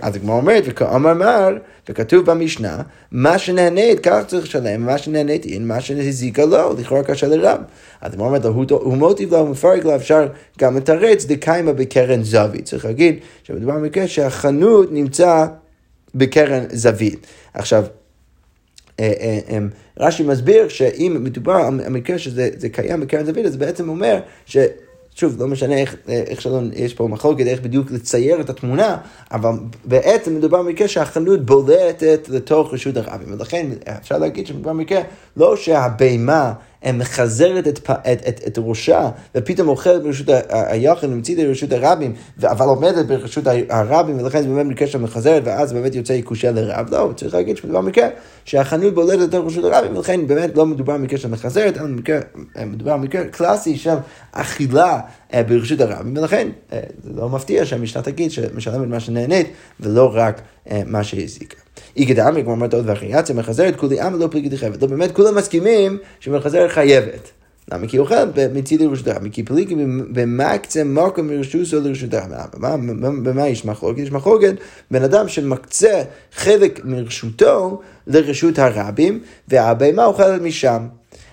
אז 0.00 0.16
הגמרא 0.16 0.36
אומרת, 0.36 0.62
וכאמר 0.66 1.14
מר, 1.14 1.56
וכתוב 1.88 2.26
במשנה, 2.26 2.82
מה 3.12 3.38
שנהנית 3.38 4.00
כך 4.02 4.22
צריך 4.26 4.44
לשלם, 4.44 4.86
מה 4.86 4.98
שנהנית 4.98 5.44
אין, 5.44 5.66
מה 5.66 5.80
שהזיקה 5.80 6.44
לא, 6.44 6.74
לכאורה 6.78 7.02
קשה 7.02 7.26
לרב. 7.26 7.60
אז 8.00 8.12
הגמרא 8.12 8.26
אומרת, 8.26 8.44
הוא 8.70 8.96
מוטיב 8.96 9.32
לה, 9.32 9.38
הוא 9.38 9.48
מפרק 9.48 9.84
לה, 9.84 9.96
אפשר 9.96 10.26
גם 10.58 10.76
לתרץ 10.76 11.24
דקיימה 11.24 11.72
בקרן 11.72 12.22
זווית. 12.22 12.64
צריך 12.64 12.84
להגיד 12.84 13.18
שמדובר 13.42 13.74
במקרה 13.74 14.08
שהחנות 14.08 14.92
נמצא 14.92 15.46
בקרן 16.14 16.64
זווית. 16.72 17.26
עכשיו, 17.54 17.84
רש"י 20.00 20.22
מסביר 20.22 20.68
שאם 20.68 21.16
מדובר 21.20 21.52
על 21.52 21.80
המקרה 21.86 22.18
שזה 22.18 22.68
קיים 22.72 23.00
בקרן 23.00 23.26
דוד, 23.26 23.46
אז 23.46 23.56
בעצם 23.56 23.88
אומר 23.88 24.20
ש... 24.46 24.56
שוב, 25.16 25.40
לא 25.40 25.48
משנה 25.48 25.78
איך, 25.78 25.96
איך 26.08 26.40
שלא, 26.40 26.60
יש 26.74 26.94
פה 26.94 27.08
מחלוקת 27.08 27.46
איך 27.46 27.60
בדיוק 27.60 27.90
לצייר 27.90 28.40
את 28.40 28.50
התמונה, 28.50 28.96
אבל 29.32 29.50
בעצם 29.84 30.36
מדובר 30.36 30.62
במקרה 30.62 30.88
שהחנות 30.88 31.46
בולטת 31.46 32.28
לתוך 32.28 32.74
רשות 32.74 32.96
הרבים, 32.96 33.32
ולכן 33.32 33.66
אפשר 33.98 34.18
להגיד 34.18 34.46
שמדובר 34.46 34.70
במקרה 34.70 35.00
לא 35.36 35.56
שהבהמה 35.56 36.52
מחזרת 36.92 37.68
את, 37.68 37.90
את, 37.90 38.28
את, 38.28 38.40
את 38.46 38.58
ראשה, 38.62 39.10
ופתאום 39.34 39.68
אוכלת 39.68 40.02
ברשות 40.02 40.26
היוחד 40.50 41.08
ומצידה 41.10 41.42
לרשות 41.42 41.72
הרבים, 41.72 42.14
אבל 42.42 42.66
עומדת 42.66 43.06
ברשות 43.06 43.44
הרבים, 43.68 44.20
ולכן 44.20 44.42
זה 44.42 44.48
באמת 44.48 44.66
מקרה 44.66 45.00
מחזרת, 45.00 45.42
ואז 45.44 45.72
באמת 45.72 45.94
יוצא 45.94 46.12
יקושה 46.12 46.50
לרב. 46.50 46.94
לא, 46.94 47.12
צריך 47.16 47.34
להגיד 47.34 47.56
שמדובר 47.56 47.80
במקרה 47.80 48.08
שהחנות 48.44 48.94
בולטת 48.94 49.18
לתוך 49.18 49.46
רשות 49.46 49.64
הרבים, 49.64 49.96
ולכן 49.96 50.26
באמת 50.26 50.56
לא 50.56 50.66
מדובר 50.66 50.94
במקרה 50.94 51.30
מחזרת, 51.30 51.76
אלא 51.76 51.86
במקרה, 51.86 52.18
מדובר 52.66 52.96
במקרה 52.96 53.24
קלאסי 53.24 53.76
של 53.76 53.96
אכילה 54.32 55.00
אה, 55.34 55.42
ברשות 55.42 55.80
הרבים, 55.80 56.16
ולכן 56.16 56.48
אה, 56.72 56.80
זה 57.04 57.10
לא 57.20 57.28
מפתיע 57.28 57.64
שהמשנה 57.64 58.02
תגיד 58.02 58.30
שמשלמת 58.30 58.88
מה 58.88 59.00
שנהנית, 59.00 59.46
ולא 59.80 60.10
רק 60.14 60.40
אה, 60.40 60.55
מה 60.86 61.04
שהזיקה. 61.04 61.56
איגד 61.96 62.20
עמי, 62.20 62.42
כמו 62.42 62.52
אמרת 62.52 62.74
עוד 62.74 62.84
וריאציה, 62.88 63.34
מחזרת 63.34 63.76
כולי 63.76 64.00
עמי 64.00 64.18
לא 64.18 64.28
פליגי 64.30 64.48
דחבת. 64.48 64.82
לא, 64.82 64.88
באמת 64.88 65.12
כולם 65.12 65.34
מסכימים 65.34 65.98
שמחזרת 66.20 66.70
חייבת. 66.70 67.30
למה? 67.72 67.86
כי 67.86 67.98
אוכל 67.98 68.14
מצידי 68.52 68.86
לרשות 68.86 69.08
הרב, 69.08 69.28
כי 69.28 69.42
פליגי 69.42 69.74
במקצה 70.12 70.84
מקום 70.84 71.28
מרשוסו 71.28 71.80
לרשות 71.80 72.14
הרב. 72.14 72.48
במה 73.22 73.48
יש 73.48 73.64
מחלוקת? 73.64 73.98
יש 73.98 74.10
מחלוקת 74.12 74.54
בן 74.90 75.02
אדם 75.02 75.28
שמקצה 75.28 76.02
חלק 76.34 76.80
מרשותו 76.84 77.80
לרשות 78.06 78.58
הרבים, 78.58 79.20
והבהמה 79.48 80.04
אוכלת 80.04 80.42
משם. 80.42 80.86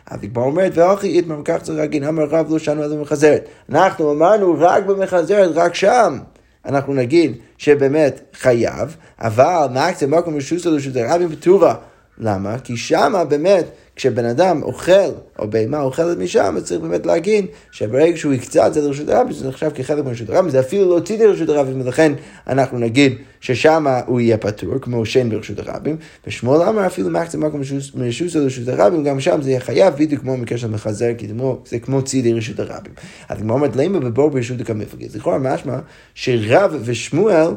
אז 0.07 0.19
הגמרא 0.23 0.45
אומרת, 0.45 0.71
ואחי 0.77 1.07
איתמר, 1.07 1.41
כך 1.45 1.61
צריך 1.61 1.77
להגיד, 1.77 2.03
אמר 2.03 2.23
רב 2.23 2.51
לא 2.51 2.59
שנו 2.59 2.83
על 2.83 2.93
המחזרת. 2.93 3.49
אנחנו 3.69 4.11
אמרנו 4.11 4.55
רק 4.59 4.85
במחזרת, 4.85 5.51
רק 5.55 5.75
שם. 5.75 6.17
אנחנו 6.65 6.93
נגיד 6.93 7.31
שבאמת 7.57 8.21
חייב, 8.33 8.95
אבל 9.19 9.67
מקצה 9.71 10.07
מקום 10.07 10.35
רשוסו 10.35 10.71
לרשות 10.71 10.95
הרבים 10.95 11.35
פטורה. 11.35 11.75
למה? 12.17 12.59
כי 12.59 12.77
שמה 12.77 13.23
באמת 13.25 13.65
כשבן 13.95 14.25
אדם 14.25 14.63
אוכל, 14.63 14.91
או 15.39 15.49
בהמה 15.49 15.81
אוכלת 15.81 16.17
משם, 16.17 16.55
אז 16.57 16.63
צריך 16.63 16.81
באמת 16.81 17.05
להגיד 17.05 17.45
שברגע 17.71 18.17
שהוא 18.17 18.33
יקצה 18.33 18.67
את 18.67 18.73
זה 18.73 18.81
לרשות 18.81 19.09
הרבים, 19.09 19.33
זה 19.33 19.47
נחשב 19.47 19.69
כחלק 19.75 20.05
מרשות 20.05 20.29
הרבים, 20.29 20.49
זה 20.49 20.59
אפילו 20.59 20.95
לא 20.95 20.99
צידי 20.99 21.27
לרשות 21.27 21.49
הרבים, 21.49 21.81
ולכן 21.81 22.13
אנחנו 22.47 22.79
נגיד 22.79 23.13
ששם 23.41 23.85
הוא 24.05 24.19
יהיה 24.19 24.37
פטור, 24.37 24.79
כמו 24.81 25.05
שן 25.05 25.29
ברשות 25.29 25.59
הרבים, 25.59 25.97
ושמואל 26.27 26.61
אמר 26.61 26.85
אפילו 26.85 27.09
מקצה 27.09 27.37
מקום 27.37 27.61
מרשות 27.95 28.35
לרשות 28.35 28.67
הרבים, 28.67 29.03
גם 29.03 29.19
שם 29.19 29.41
זה 29.41 29.49
יהיה 29.49 29.59
חייב, 29.59 29.93
בדיוק 29.93 30.21
כמו 30.21 30.37
מקרה 30.37 30.57
של 30.57 30.67
מחזר, 30.67 31.09
כי 31.17 31.27
זה 31.65 31.79
כמו 31.79 32.01
צידי 32.01 32.33
רשות 32.33 32.59
הרבים. 32.59 32.93
אז 33.29 33.37
כמו 33.37 33.53
אומרת, 33.53 33.75
למה 33.75 33.99
בבור 33.99 34.29
ברשות 34.29 34.61
הכמפגז? 34.61 35.15
לכאורה 35.15 35.37
משמע 35.37 35.77
שרב 36.15 36.81
ושמואל 36.83 37.47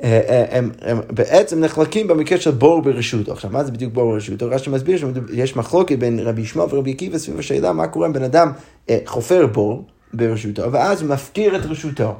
הם, 0.00 0.70
הם 0.82 1.00
בעצם 1.10 1.60
נחלקים 1.60 2.08
במקרה 2.08 2.40
של 2.40 2.50
בור 2.50 2.82
ברשותו. 2.82 3.32
עכשיו, 3.32 3.50
מה 3.50 3.64
זה 3.64 3.72
בדיוק 3.72 3.92
בור 3.92 4.12
ברשותו? 4.12 4.50
רש"י 4.50 4.70
מסביר 4.70 4.98
שיש 5.34 5.56
מחלוקת 5.56 5.98
בין 5.98 6.18
רבי 6.18 6.42
ישמעאל 6.42 6.68
ורבי 6.74 6.90
עקיבא 6.90 7.18
סביב 7.18 7.38
השאלה 7.38 7.72
מה 7.72 7.86
קורה 7.86 8.06
אם 8.06 8.12
בן 8.12 8.22
אדם 8.22 8.52
אה, 8.90 8.98
חופר 9.06 9.46
בור 9.46 9.84
ברשותו, 10.14 10.72
ואז 10.72 11.02
מפקיר 11.02 11.56
את 11.56 11.66
רשותו. 11.66 12.14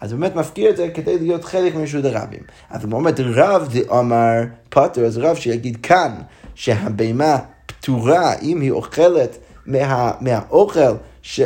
אז 0.00 0.12
באמת 0.12 0.36
מפקיר 0.36 0.70
את 0.70 0.76
זה 0.76 0.88
כדי 0.94 1.18
להיות 1.18 1.44
חלק 1.44 1.74
מרשות 1.74 2.04
הרבים. 2.04 2.40
אז 2.70 2.84
הוא 2.84 2.92
אומר, 2.92 3.10
רב 3.18 3.68
דאמר 3.72 4.42
פטר, 4.68 5.04
אז 5.04 5.18
רב 5.18 5.36
שיגיד 5.36 5.76
כאן 5.82 6.12
שהבהמה 6.54 7.38
פטורה 7.66 8.34
אם 8.42 8.60
היא 8.60 8.70
אוכלת 8.70 9.36
מה, 9.66 10.12
מהאוכל 10.20 10.80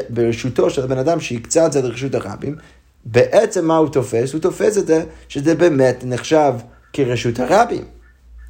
ברשותו 0.09 0.71
של 0.71 0.85
הבן 0.85 0.99
אדם 0.99 1.21
שהקצה 1.21 1.67
את 1.67 1.73
זה 1.73 1.83
לרשות 1.83 2.15
הרבים, 2.15 2.57
בעצם 3.05 3.65
מה 3.65 3.77
הוא 3.77 3.89
תופס? 3.89 4.33
הוא 4.33 4.41
תופס 4.41 4.79
את 4.79 4.87
זה 4.87 5.05
שזה 5.29 5.55
באמת 5.55 6.05
נחשב 6.07 6.53
כרשות 6.93 7.41
הרבים. 7.41 7.85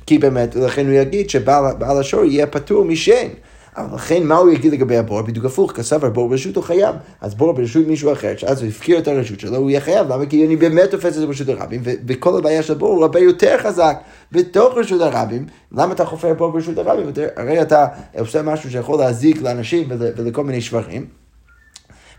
כי 0.07 0.19
באמת, 0.19 0.57
לכן 0.57 0.87
הוא 0.87 0.95
יגיד 0.95 1.31
שבעל 1.31 2.01
השור 2.01 2.25
יהיה 2.25 2.47
פטור 2.47 2.85
משן. 2.85 3.29
אבל 3.77 3.95
לכן 3.95 4.27
מה 4.27 4.37
הוא 4.37 4.51
יגיד 4.51 4.73
לגבי 4.73 4.97
הבור? 4.97 5.23
בדיוק 5.23 5.45
הפוך, 5.45 5.73
כסף 5.73 6.05
על 6.05 6.11
בור 6.11 6.29
ברשות 6.29 6.57
הוא 6.57 6.65
חייב. 6.65 6.95
אז 7.21 7.35
בור 7.35 7.53
ברשות 7.53 7.87
מישהו 7.87 8.13
אחר, 8.13 8.33
שאז 8.37 8.63
הוא 8.63 8.69
הפקיר 8.69 8.99
את 8.99 9.09
הרשות 9.09 9.41
שלו, 9.41 9.57
הוא 9.57 9.71
יהיה 9.71 9.81
חייב. 9.81 10.13
למה? 10.13 10.27
כי 10.27 10.47
אני 10.47 10.57
באמת 10.57 10.91
תופס 10.91 11.07
את 11.07 11.15
זה 11.15 11.27
ברשות 11.27 11.49
הרבים, 11.49 11.81
וכל 11.85 12.39
הבעיה 12.39 12.63
של 12.63 12.73
הבור 12.73 12.89
הוא 12.89 13.03
הרבה 13.03 13.21
יותר 13.21 13.59
חזק 13.59 13.97
בתוך 14.33 14.75
רשות 14.77 15.01
הרבים. 15.01 15.47
למה 15.73 15.93
אתה 15.93 16.05
חופר 16.05 16.35
בור 16.35 16.53
ברשות 16.53 16.79
הרבים? 16.79 17.07
הרי 17.37 17.63
אתה 17.63 17.87
עושה 18.19 18.43
משהו 18.43 18.71
שיכול 18.71 18.99
להזיק 18.99 19.43
לאנשים 19.43 19.89
ולכל 19.91 20.45
מיני 20.45 20.61
שברים. 20.61 21.20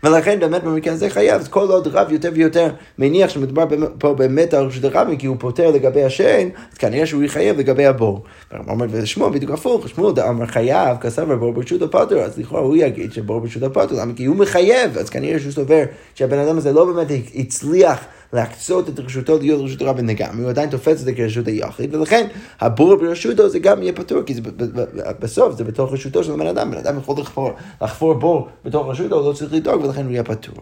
ולכן 0.02 0.40
באמת 0.40 0.64
במקרה 0.64 0.94
הזה 0.94 1.10
חייב, 1.10 1.46
כל 1.50 1.70
עוד 1.70 1.86
רב 1.86 2.12
יותר 2.12 2.30
ויותר 2.34 2.68
מניח 2.98 3.30
שמדובר 3.30 3.64
פה 3.98 4.14
באמת 4.14 4.54
על 4.54 4.66
רשות 4.66 4.84
הרבים, 4.84 5.16
כי 5.16 5.26
הוא 5.26 5.36
פותר 5.40 5.70
לגבי 5.70 6.04
השן, 6.04 6.48
אז 6.72 6.78
כנראה 6.78 7.06
שהוא 7.06 7.22
יחייב 7.22 7.58
לגבי 7.58 7.86
הבור. 7.86 8.22
אומר, 8.68 8.86
ושמואל 8.90 9.32
בדיוק 9.32 9.50
הפוך, 9.50 9.88
שמואל 9.88 10.20
אמר 10.20 10.46
חייב, 10.46 10.96
כסף 10.96 11.28
הבור 11.28 11.52
ברשות 11.52 11.82
הפוטר, 11.82 12.20
אז 12.20 12.38
לכאורה 12.38 12.62
הוא 12.62 12.76
יגיד 12.76 13.12
שבור 13.12 13.40
ברשות 13.40 13.62
הפוטר, 13.62 13.94
למה? 14.00 14.12
כי 14.16 14.24
הוא 14.24 14.36
מחייב, 14.36 14.98
אז 14.98 15.10
כנראה 15.10 15.38
שהוא 15.38 15.52
סובר 15.52 15.84
שהבן 16.14 16.38
אדם 16.38 16.58
הזה 16.58 16.72
לא 16.72 16.84
באמת 16.84 17.06
הצליח. 17.34 18.04
להקצות 18.32 18.88
את 18.88 18.98
רשותו 18.98 19.38
להיות 19.38 19.60
רשות 19.64 19.82
הרבים 19.82 20.08
לגמרי, 20.08 20.42
הוא 20.42 20.50
עדיין 20.50 20.70
תופס 20.70 20.92
את 20.92 20.98
זה 20.98 21.12
כרשות 21.12 21.46
היחיד, 21.46 21.94
ולכן 21.94 22.26
הבור 22.60 22.96
ברשותו 22.96 23.48
זה 23.48 23.58
גם 23.58 23.82
יהיה 23.82 23.92
פתור, 23.92 24.22
כי 24.22 24.34
זה, 24.34 24.40
בסוף 25.20 25.56
זה 25.56 25.64
בתוך 25.64 25.92
רשותו 25.92 26.24
של 26.24 26.32
הבן 26.32 26.46
אדם, 26.46 26.70
בן 26.70 26.78
אדם 26.78 26.98
יכול 26.98 27.16
לחפור, 27.18 27.50
לחפור 27.82 28.14
בור 28.14 28.48
בתוך 28.64 28.86
רשותו, 28.88 29.14
הוא 29.14 29.28
לא 29.28 29.32
צריך 29.32 29.52
לדאוג, 29.52 29.84
ולכן 29.84 30.04
הוא 30.04 30.12
יהיה 30.12 30.24
פתור. 30.24 30.54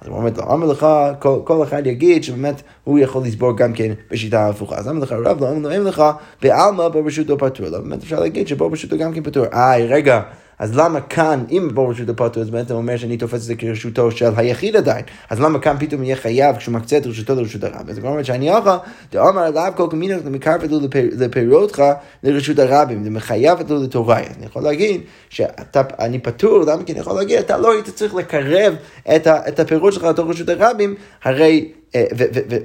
אז 0.00 0.08
הוא 0.08 0.16
אומר, 0.16 0.30
לא, 0.36 0.52
אמר 0.52 0.66
לך, 0.66 0.86
כל, 1.18 1.38
כל 1.44 1.62
אחד 1.62 1.86
יגיד 1.86 2.24
שבאמת 2.24 2.62
הוא 2.84 2.98
יכול 2.98 3.22
לסבור 3.26 3.56
גם 3.56 3.72
כן 3.72 3.92
בשיטה 4.10 4.40
ההפוכה. 4.40 4.76
אז 4.76 4.88
אמר 4.88 5.02
לך, 5.02 5.12
רב, 5.12 5.40
לא 5.40 5.50
אמר 5.50 5.82
לך, 5.82 6.02
בעלמא 6.42 6.88
ברשותו 6.88 7.38
פתור. 7.38 7.68
לא, 7.68 7.80
באמת 7.80 8.02
אפשר 8.02 8.20
להגיד 8.20 8.48
שבור 8.48 8.68
ברשותו 8.68 8.98
גם 8.98 9.12
כן 9.12 9.22
פתור. 9.22 9.44
איי, 9.52 9.86
רגע. 9.86 10.22
אז 10.58 10.76
למה 10.76 11.00
כאן, 11.00 11.44
אם 11.50 11.68
בו 11.74 11.88
רשות 11.88 12.08
הפוטו, 12.08 12.40
אז 12.40 12.50
בעצם 12.50 12.74
אומר 12.74 12.96
שאני 12.96 13.16
תופס 13.16 13.34
את 13.34 13.40
זה 13.40 13.54
כרשותו 13.54 14.10
של 14.10 14.30
היחיד 14.36 14.76
עדיין, 14.76 15.04
אז 15.30 15.40
למה 15.40 15.58
כאן 15.58 15.76
פתאום 15.78 16.02
יהיה 16.02 16.16
חייב 16.16 16.56
כשהוא 16.56 16.74
מקצה 16.74 16.96
את 16.96 17.06
רשותו 17.06 17.34
לרשות 17.34 17.64
הרב? 17.64 17.90
אז 17.90 17.98
הוא 17.98 18.08
אומר 18.08 18.22
שאני 18.22 18.56
אוכל, 18.56 18.70
דאמר 19.12 19.42
עליו 19.42 19.72
כל 19.76 19.88
למקרבת 20.24 20.70
לו 20.70 20.78
לפירותך 21.18 21.82
לרשות 22.22 22.58
הרבים, 22.58 23.04
זה 23.04 23.10
מחייבת 23.10 23.70
לו 23.70 23.82
לתוראי. 23.82 24.22
אז 24.22 24.36
אני 24.36 24.46
יכול 24.46 24.62
להגיד 24.62 25.00
שאני 25.28 26.18
פטור, 26.18 26.60
למה 26.60 26.84
כי 26.84 26.92
אני 26.92 27.00
יכול 27.00 27.16
להגיד, 27.16 27.38
אתה 27.38 27.56
לא 27.56 27.72
היית 27.72 27.88
צריך 27.88 28.14
לקרב 28.14 28.74
את 29.16 29.60
הפירות 29.60 29.92
שלך 29.92 30.04
לתוך 30.04 30.28
רשות 30.30 30.48
הרבים, 30.48 30.94
הרי... 31.24 31.72
אה, 31.96 32.04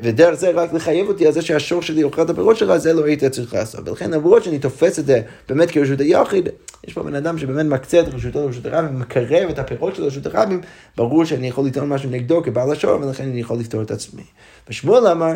ודרך 0.03 0.33
זה 0.33 0.50
רק 0.50 0.73
לחייב 0.73 1.07
אותי 1.07 1.27
על 1.27 1.33
זה 1.33 1.41
שהשור 1.41 1.81
שלי 1.81 2.03
אוכל 2.03 2.21
את 2.21 2.29
הפירות 2.29 2.57
שלך, 2.57 2.77
זה 2.77 2.93
לא 2.93 3.05
היית 3.05 3.23
צריך 3.23 3.53
לעשות. 3.53 3.89
ולכן 3.89 4.11
למרות 4.11 4.43
שאני 4.43 4.59
תופס 4.59 5.00
את 5.00 5.05
זה 5.05 5.21
באמת 5.50 5.71
כרשות 5.71 6.00
היחיד, 6.00 6.50
יש 6.88 6.93
פה 6.93 7.03
בן 7.03 7.15
אדם 7.15 7.38
שבאמת 7.38 7.65
מקצה 7.65 8.00
את 8.00 8.13
רשותו 8.13 8.45
לרשות 8.45 8.65
הרבים, 8.65 9.00
מקרב 9.00 9.50
את 9.50 9.59
הפירות 9.59 9.95
של 9.95 10.03
רשות 10.03 10.25
הרבים, 10.25 10.61
ברור 10.97 11.25
שאני 11.25 11.47
יכול 11.47 11.65
לטעון 11.65 11.89
משהו 11.89 12.09
נגדו 12.09 12.43
כבעל 12.43 12.71
השור, 12.71 13.01
ולכן 13.01 13.23
אני 13.23 13.39
יכול 13.39 13.57
לפתור 13.57 13.81
את 13.81 13.91
עצמי. 13.91 14.23
ושמואל 14.69 15.07
אמר, 15.07 15.33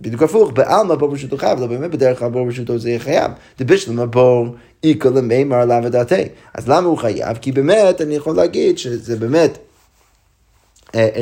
בדיוק 0.00 0.22
הפוך, 0.22 0.50
בעלמא 0.54 0.94
בור 0.94 1.08
ברשותו 1.08 1.36
חייב, 1.36 1.60
לא 1.60 1.66
באמת 1.66 1.90
בדרך 1.90 2.18
כלל 2.18 2.28
בור 2.28 2.44
ברשותו 2.44 2.78
זה 2.78 2.88
יהיה 2.88 2.98
חייב. 2.98 3.30
דבשלמה 3.58 4.06
בור 4.06 4.46
איכא 4.84 5.08
למימר 5.08 5.56
עליו. 5.56 5.82
אז 6.54 6.68
למה 6.68 6.86
הוא 6.86 6.98
חייב? 6.98 7.36
כי 7.40 7.52
באמת, 7.52 8.00
אני 8.00 8.16
יכול 8.16 8.36
להגיד 8.36 8.78
שזה 8.78 9.16
באמת 9.16 9.58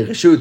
רשות 0.06 0.40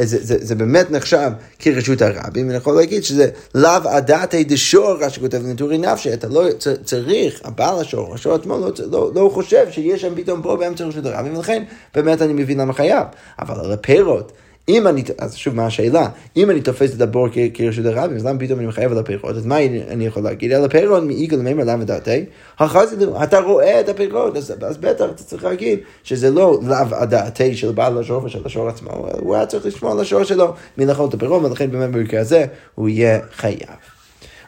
זה, 0.00 0.18
זה, 0.22 0.36
זה 0.40 0.54
באמת 0.54 0.90
נחשב 0.90 1.30
כרשות 1.58 2.02
הרבים, 2.02 2.46
ואני 2.46 2.56
יכול 2.56 2.76
להגיד 2.76 3.04
שזה 3.04 3.28
לאו 3.54 3.88
עדתי 3.88 4.44
דשור, 4.44 4.96
רש"י 5.00 5.20
כותב 5.20 5.38
לנטורי 5.46 5.78
נפשי, 5.78 6.14
אתה 6.14 6.28
לא 6.28 6.44
צריך, 6.84 7.40
הבעל 7.44 7.80
השור, 7.80 8.14
השור 8.14 8.34
עצמו 8.34 8.58
לא, 8.58 8.70
לא, 8.90 9.10
לא 9.14 9.30
חושב 9.34 9.66
שיש 9.70 10.02
שם 10.02 10.14
פתאום 10.16 10.42
פה 10.42 10.56
באמצע 10.56 10.84
רשות 10.84 11.06
הרבים, 11.06 11.36
ולכן 11.36 11.62
באמת 11.94 12.22
אני 12.22 12.32
מבין 12.32 12.60
למה 12.60 12.72
חייב. 12.72 13.06
אבל 13.38 13.60
על 13.60 13.72
הפירות, 13.72 14.32
אם 14.68 14.86
אני, 14.86 15.02
אז 15.18 15.36
שוב, 15.36 15.54
מה 15.54 15.66
השאלה? 15.66 16.08
אם 16.36 16.50
אני 16.50 16.60
תופס 16.60 16.94
את 16.96 17.00
הבור 17.00 17.28
כרשות 17.54 17.86
הרבים, 17.86 18.16
אז 18.16 18.26
למה 18.26 18.38
פתאום 18.38 18.58
אני 18.58 18.68
מחייב 18.68 18.92
על 18.92 18.98
הפירות? 18.98 19.36
אז 19.36 19.46
מה 19.46 19.64
אני 19.64 20.06
יכול 20.06 20.22
להגיד? 20.22 20.52
על 20.52 20.64
הפירות 20.64 21.04
מאיגל 21.04 21.36
מימר 21.36 21.64
למה 21.64 21.84
דעתי? 21.84 22.24
אתה 23.22 23.40
רואה 23.40 23.80
את 23.80 23.88
הפירות, 23.88 24.36
אז, 24.36 24.54
אז 24.66 24.76
בטח 24.76 25.04
אתה 25.04 25.24
צריך 25.24 25.44
להגיד 25.44 25.78
שזה 26.04 26.30
לא 26.30 26.58
לאו 26.66 26.96
הדעתי 26.96 27.56
של 27.56 27.72
בעל 27.72 27.98
השור 27.98 28.24
ושל 28.24 28.42
השור 28.44 28.68
עצמו, 28.68 28.90
הוא 29.18 29.34
היה 29.34 29.46
צריך 29.46 29.66
לשמוע 29.66 29.92
על 29.92 30.00
השור 30.00 30.24
שלו 30.24 30.54
מלאכול 30.78 31.08
את 31.08 31.14
הפירות, 31.14 31.42
ולכן 31.42 31.70
באמת 31.70 31.90
במקרה 31.90 32.20
הזה 32.20 32.46
הוא 32.74 32.88
יהיה 32.88 33.18
חייב. 33.32 33.93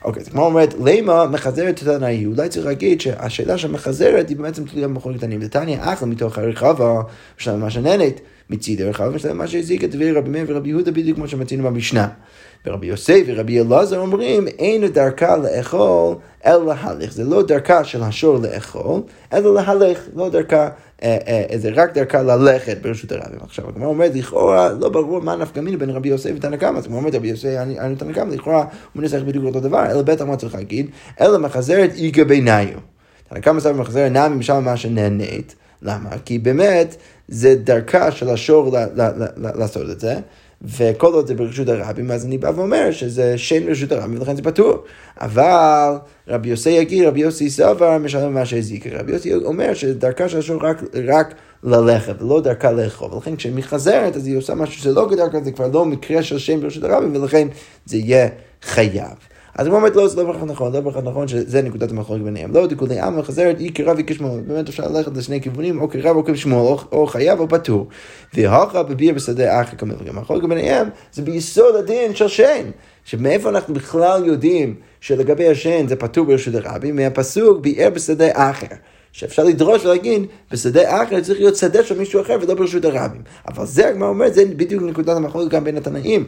אוקיי, 0.05 0.23
אז 0.23 0.29
כמו 0.29 0.45
אומרת, 0.45 0.75
למה 0.85 1.27
מחזרת 1.27 1.83
את 1.83 1.89
הנאי? 1.89 2.27
אולי 2.27 2.49
צריך 2.49 2.67
להגיד 2.67 3.01
שהשאלה 3.01 3.59
שמחזרת 3.59 4.29
היא 4.29 4.37
בעצם 4.37 4.65
תלויה 4.65 4.89
במכון 4.89 5.19
קטנים. 5.19 5.41
ותניא 5.43 5.79
אחלה 5.81 6.09
מתוך 6.09 6.39
הרחבה, 6.39 7.01
יש 7.41 7.49
לנו 7.49 7.59
מה 7.59 7.71
שננת. 7.71 8.21
רחב, 8.79 9.17
יש 9.17 9.25
להם 9.25 9.39
מה 9.39 9.47
שהזיק 9.47 9.85
את 9.85 9.91
דברי 9.91 10.13
רבי 10.13 10.31
מאיר 10.31 10.45
ורבי 10.49 10.69
יהודה 10.69 10.91
בדיוק 10.91 11.17
כמו 11.17 11.29
שמצינו 11.29 11.65
במשנה. 11.65 12.09
ורבי 12.67 12.87
יוסף 12.87 13.23
ורבי 13.27 13.61
אלעזר 13.61 13.99
אומרים, 13.99 14.49
אין 14.49 14.87
דרכה 14.87 15.37
לאכול 15.37 16.17
אלא 16.47 16.67
להלך. 16.67 17.13
זה 17.13 17.25
לא 17.25 17.43
דרכה 17.43 17.85
של 17.85 18.03
השור 18.03 18.39
לאכול, 18.39 19.01
אלא 19.33 19.55
להלך, 19.55 20.01
לא 20.15 20.29
דרכה, 20.29 20.69
זה 21.55 21.71
רק 21.75 21.95
דרכה 21.95 22.23
ללכת 22.23 22.77
ברשות 22.83 23.13
הרבים. 23.13 23.39
עכשיו, 23.43 23.69
הגמרא 23.69 23.89
אומרת, 23.89 24.15
לכאורה 24.15 24.73
לא 24.81 24.89
ברור 24.89 25.21
מה 25.21 25.37
נפקא 25.37 25.61
מיני 25.61 25.77
בין 25.77 25.91
רבי 25.91 26.09
יוסף 26.09 26.31
ותנא 26.37 26.57
קמא. 26.57 26.79
אז 26.79 26.85
הגמרא 26.85 26.99
אומרת, 26.99 27.15
רבי 27.15 27.29
יוסף 27.29 27.49
אני 27.59 27.97
תנא 27.97 28.13
קמא, 28.13 28.35
לכאורה 28.35 28.59
הוא 28.93 29.03
מנסח 29.03 29.19
בדיוק 29.27 29.45
אותו 29.45 29.61
דבר, 29.61 29.91
אלא 29.91 30.03
בטח 30.03 30.25
מה 30.25 30.37
צריך 30.37 30.55
להגיד, 30.55 30.91
אלא 31.21 31.39
מחזרת 31.39 31.91
איגה 31.95 32.25
ביניו. 32.25 32.79
תנא 33.29 33.41
קמא 33.41 33.61
סבא 33.61 33.81
מחזרת 33.81 34.13
נמי 34.13 34.37
משל 34.37 34.59
מה 34.59 34.77
שנהנית. 34.77 35.55
למה? 35.83 36.11
כי 36.25 36.39
באמת 36.39 36.97
זה 37.29 37.55
דרכה 37.55 38.11
של 38.11 38.29
השור 38.29 38.77
לעשות 39.37 39.91
את 39.91 40.01
זה. 40.01 40.17
וכל 40.63 41.13
עוד 41.13 41.27
זה 41.27 41.35
ברשות 41.35 41.69
הרבים, 41.69 42.11
אז 42.11 42.25
אני 42.25 42.39
בא 42.39 42.51
ואומר 42.57 42.91
שזה 42.91 43.39
שם 43.39 43.69
רשות 43.69 43.93
הרבים, 43.93 44.19
ולכן 44.19 44.37
זה 44.37 44.43
פטור. 44.43 44.85
אבל 45.21 45.95
רבי 46.29 46.49
יוסי 46.49 46.71
יגיד, 46.71 47.05
רבי 47.05 47.21
יוסי 47.21 47.51
סבר 47.51 47.99
משלם 47.99 48.35
מה 48.35 48.47
שהזיק. 48.47 48.87
רבי 48.87 49.13
יוסי 49.13 49.35
אומר 49.35 49.75
שדרכה 49.75 50.29
של 50.29 50.39
השור 50.39 50.67
רק, 50.67 50.83
רק 51.09 51.35
ללכת, 51.63 52.23
ולא 52.23 52.41
דרכה 52.41 52.73
לאכול. 52.73 53.15
ולכן 53.15 53.37
כשהיא 53.37 53.55
מחזרת, 53.55 54.17
אז 54.17 54.27
היא 54.27 54.37
עושה 54.37 54.55
משהו 54.55 54.83
שלא 54.83 55.09
כדרכה, 55.11 55.41
זה 55.41 55.53
כבר 55.53 55.69
לא 55.69 55.85
מקרה 55.85 56.23
של 56.23 56.39
שם 56.39 56.61
ברשות 56.61 56.85
הרבים, 56.85 57.17
ולכן 57.17 57.49
זה 57.87 57.97
יהיה 57.97 58.29
חייב. 58.63 59.17
אז 59.59 59.67
הוא 59.67 59.77
אומר, 59.77 59.89
לא, 59.95 60.09
זה 60.09 60.17
לא 60.17 60.25
בהכרח 60.25 60.43
נכון, 60.43 60.73
לא 60.73 60.81
בהכרח 60.81 61.03
נכון 61.05 61.29
שזה 61.29 61.63
נקודת 61.63 61.91
המחלוקת 61.91 62.23
ביניהם. 62.23 62.53
לא 62.53 62.67
דקולי 62.67 63.01
עם 63.01 63.19
מחזרת, 63.19 63.59
היא 63.59 63.71
כרב 63.75 63.97
היא 63.97 64.05
כשמואל. 64.07 64.41
באמת 64.41 64.69
אפשר 64.69 64.89
ללכת 64.89 65.17
לשני 65.17 65.41
כיוונים, 65.41 65.81
או 65.81 65.89
כרב 65.91 66.17
או 66.17 66.25
כשמואל, 66.25 66.77
או 66.93 67.07
חייב 67.07 67.41
או 67.41 67.49
פטור. 67.49 67.87
והכה 68.35 68.83
בביר 68.83 69.15
בשדה 69.15 69.61
אחר 69.61 69.77
כמובן. 69.77 70.05
גם 70.05 70.19
המחלוקת 70.19 70.49
ביניהם 70.49 70.89
זה 71.13 71.23
ביסוד 71.23 71.77
הדין 71.77 72.15
של 72.15 72.29
שן. 72.29 72.71
שמאיפה 73.05 73.49
אנחנו 73.49 73.75
בכלל 73.75 74.27
יודעים 74.27 74.75
שלגבי 75.01 75.49
השן 75.49 75.89
זה 75.89 75.97
פטור 75.97 76.27
ברשות 76.27 76.55
הרבים? 76.55 76.97
מהפסוק 76.97 77.61
ביער 77.61 77.91
בשדה 77.91 78.27
אחר. 78.35 78.77
שאפשר 79.13 79.45
לדרוש 79.45 79.85
ולהגיד, 79.85 80.23
בשדה 80.51 81.03
אחר 81.03 81.21
צריך 81.21 81.39
להיות 81.39 81.57
שדה 81.57 81.85
של 81.85 81.99
מישהו 81.99 82.21
אחר 82.21 82.39
ולא 82.43 82.55
ברשות 82.55 82.85
הרבים. 82.85 83.23
אבל 83.49 83.67
זה 83.67 83.89
הגמרא 83.89 84.09
אומרת, 84.09 84.35
זה 84.35 84.45
בדיוק 84.45 84.83
נקודת 84.83 85.17
המחלוקת 85.17 85.51
גם 85.51 85.65
בין 85.65 85.77
התנאים. 85.77 86.27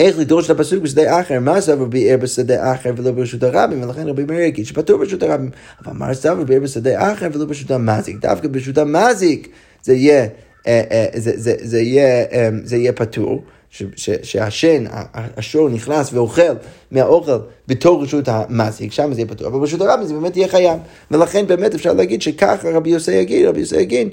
איך 0.00 0.18
לדרוש 0.18 0.50
את 0.50 0.50
הפסוק 0.50 0.82
בשדה 0.82 1.20
אחר, 1.20 1.40
מה 1.40 1.60
סבר 1.60 1.84
ביער 1.84 2.16
בשדה 2.16 2.72
אחר 2.72 2.90
ולא 2.96 3.10
ברשות 3.10 3.42
הרבים, 3.42 3.82
ולכן 3.82 4.08
רבי 4.08 4.24
מאיר 4.24 4.40
יגיד 4.40 4.66
שפטור 4.66 4.98
ברשות 4.98 5.22
הרבים, 5.22 5.50
אבל 5.84 5.92
מה 5.92 6.14
סבר 6.14 6.44
ביער 6.44 6.60
בשדה 6.60 7.12
אחר 7.12 7.28
ולא 7.32 7.44
ברשות 7.44 7.70
המזיק, 7.70 8.16
דווקא 8.20 8.48
ברשות 8.48 8.78
המזיק 8.78 9.48
זה 9.82 9.94
יהיה, 9.94 10.26
אה, 10.66 10.82
אה, 10.90 11.06
זה, 11.14 11.32
זה, 11.36 11.54
זה 11.60 11.80
יהיה, 11.80 12.24
אה, 12.32 12.48
זה 12.64 12.76
יהיה 12.76 12.92
פטור. 12.92 13.42
שהשן, 14.22 14.84
השור 15.14 15.68
נכנס 15.68 16.12
ואוכל 16.12 16.52
מהאוכל 16.90 17.38
בתור 17.68 18.02
רשות 18.02 18.28
המזיק, 18.28 18.92
שם 18.92 19.12
זה 19.12 19.20
יהיה 19.20 19.28
פתוח, 19.28 19.46
אבל 19.46 19.58
ברשות 19.60 19.80
הרבים 19.80 20.06
זה 20.06 20.14
באמת 20.14 20.36
יהיה 20.36 20.48
חייב. 20.48 20.78
ולכן 21.10 21.46
באמת 21.46 21.74
אפשר 21.74 21.92
להגיד 21.92 22.22
שככה 22.22 22.70
רבי 22.70 22.90
יוסי 22.90 23.12
יגיד, 23.12 23.46
רבי 23.46 23.60
יוסי 23.60 23.76
יגיד, 23.76 24.08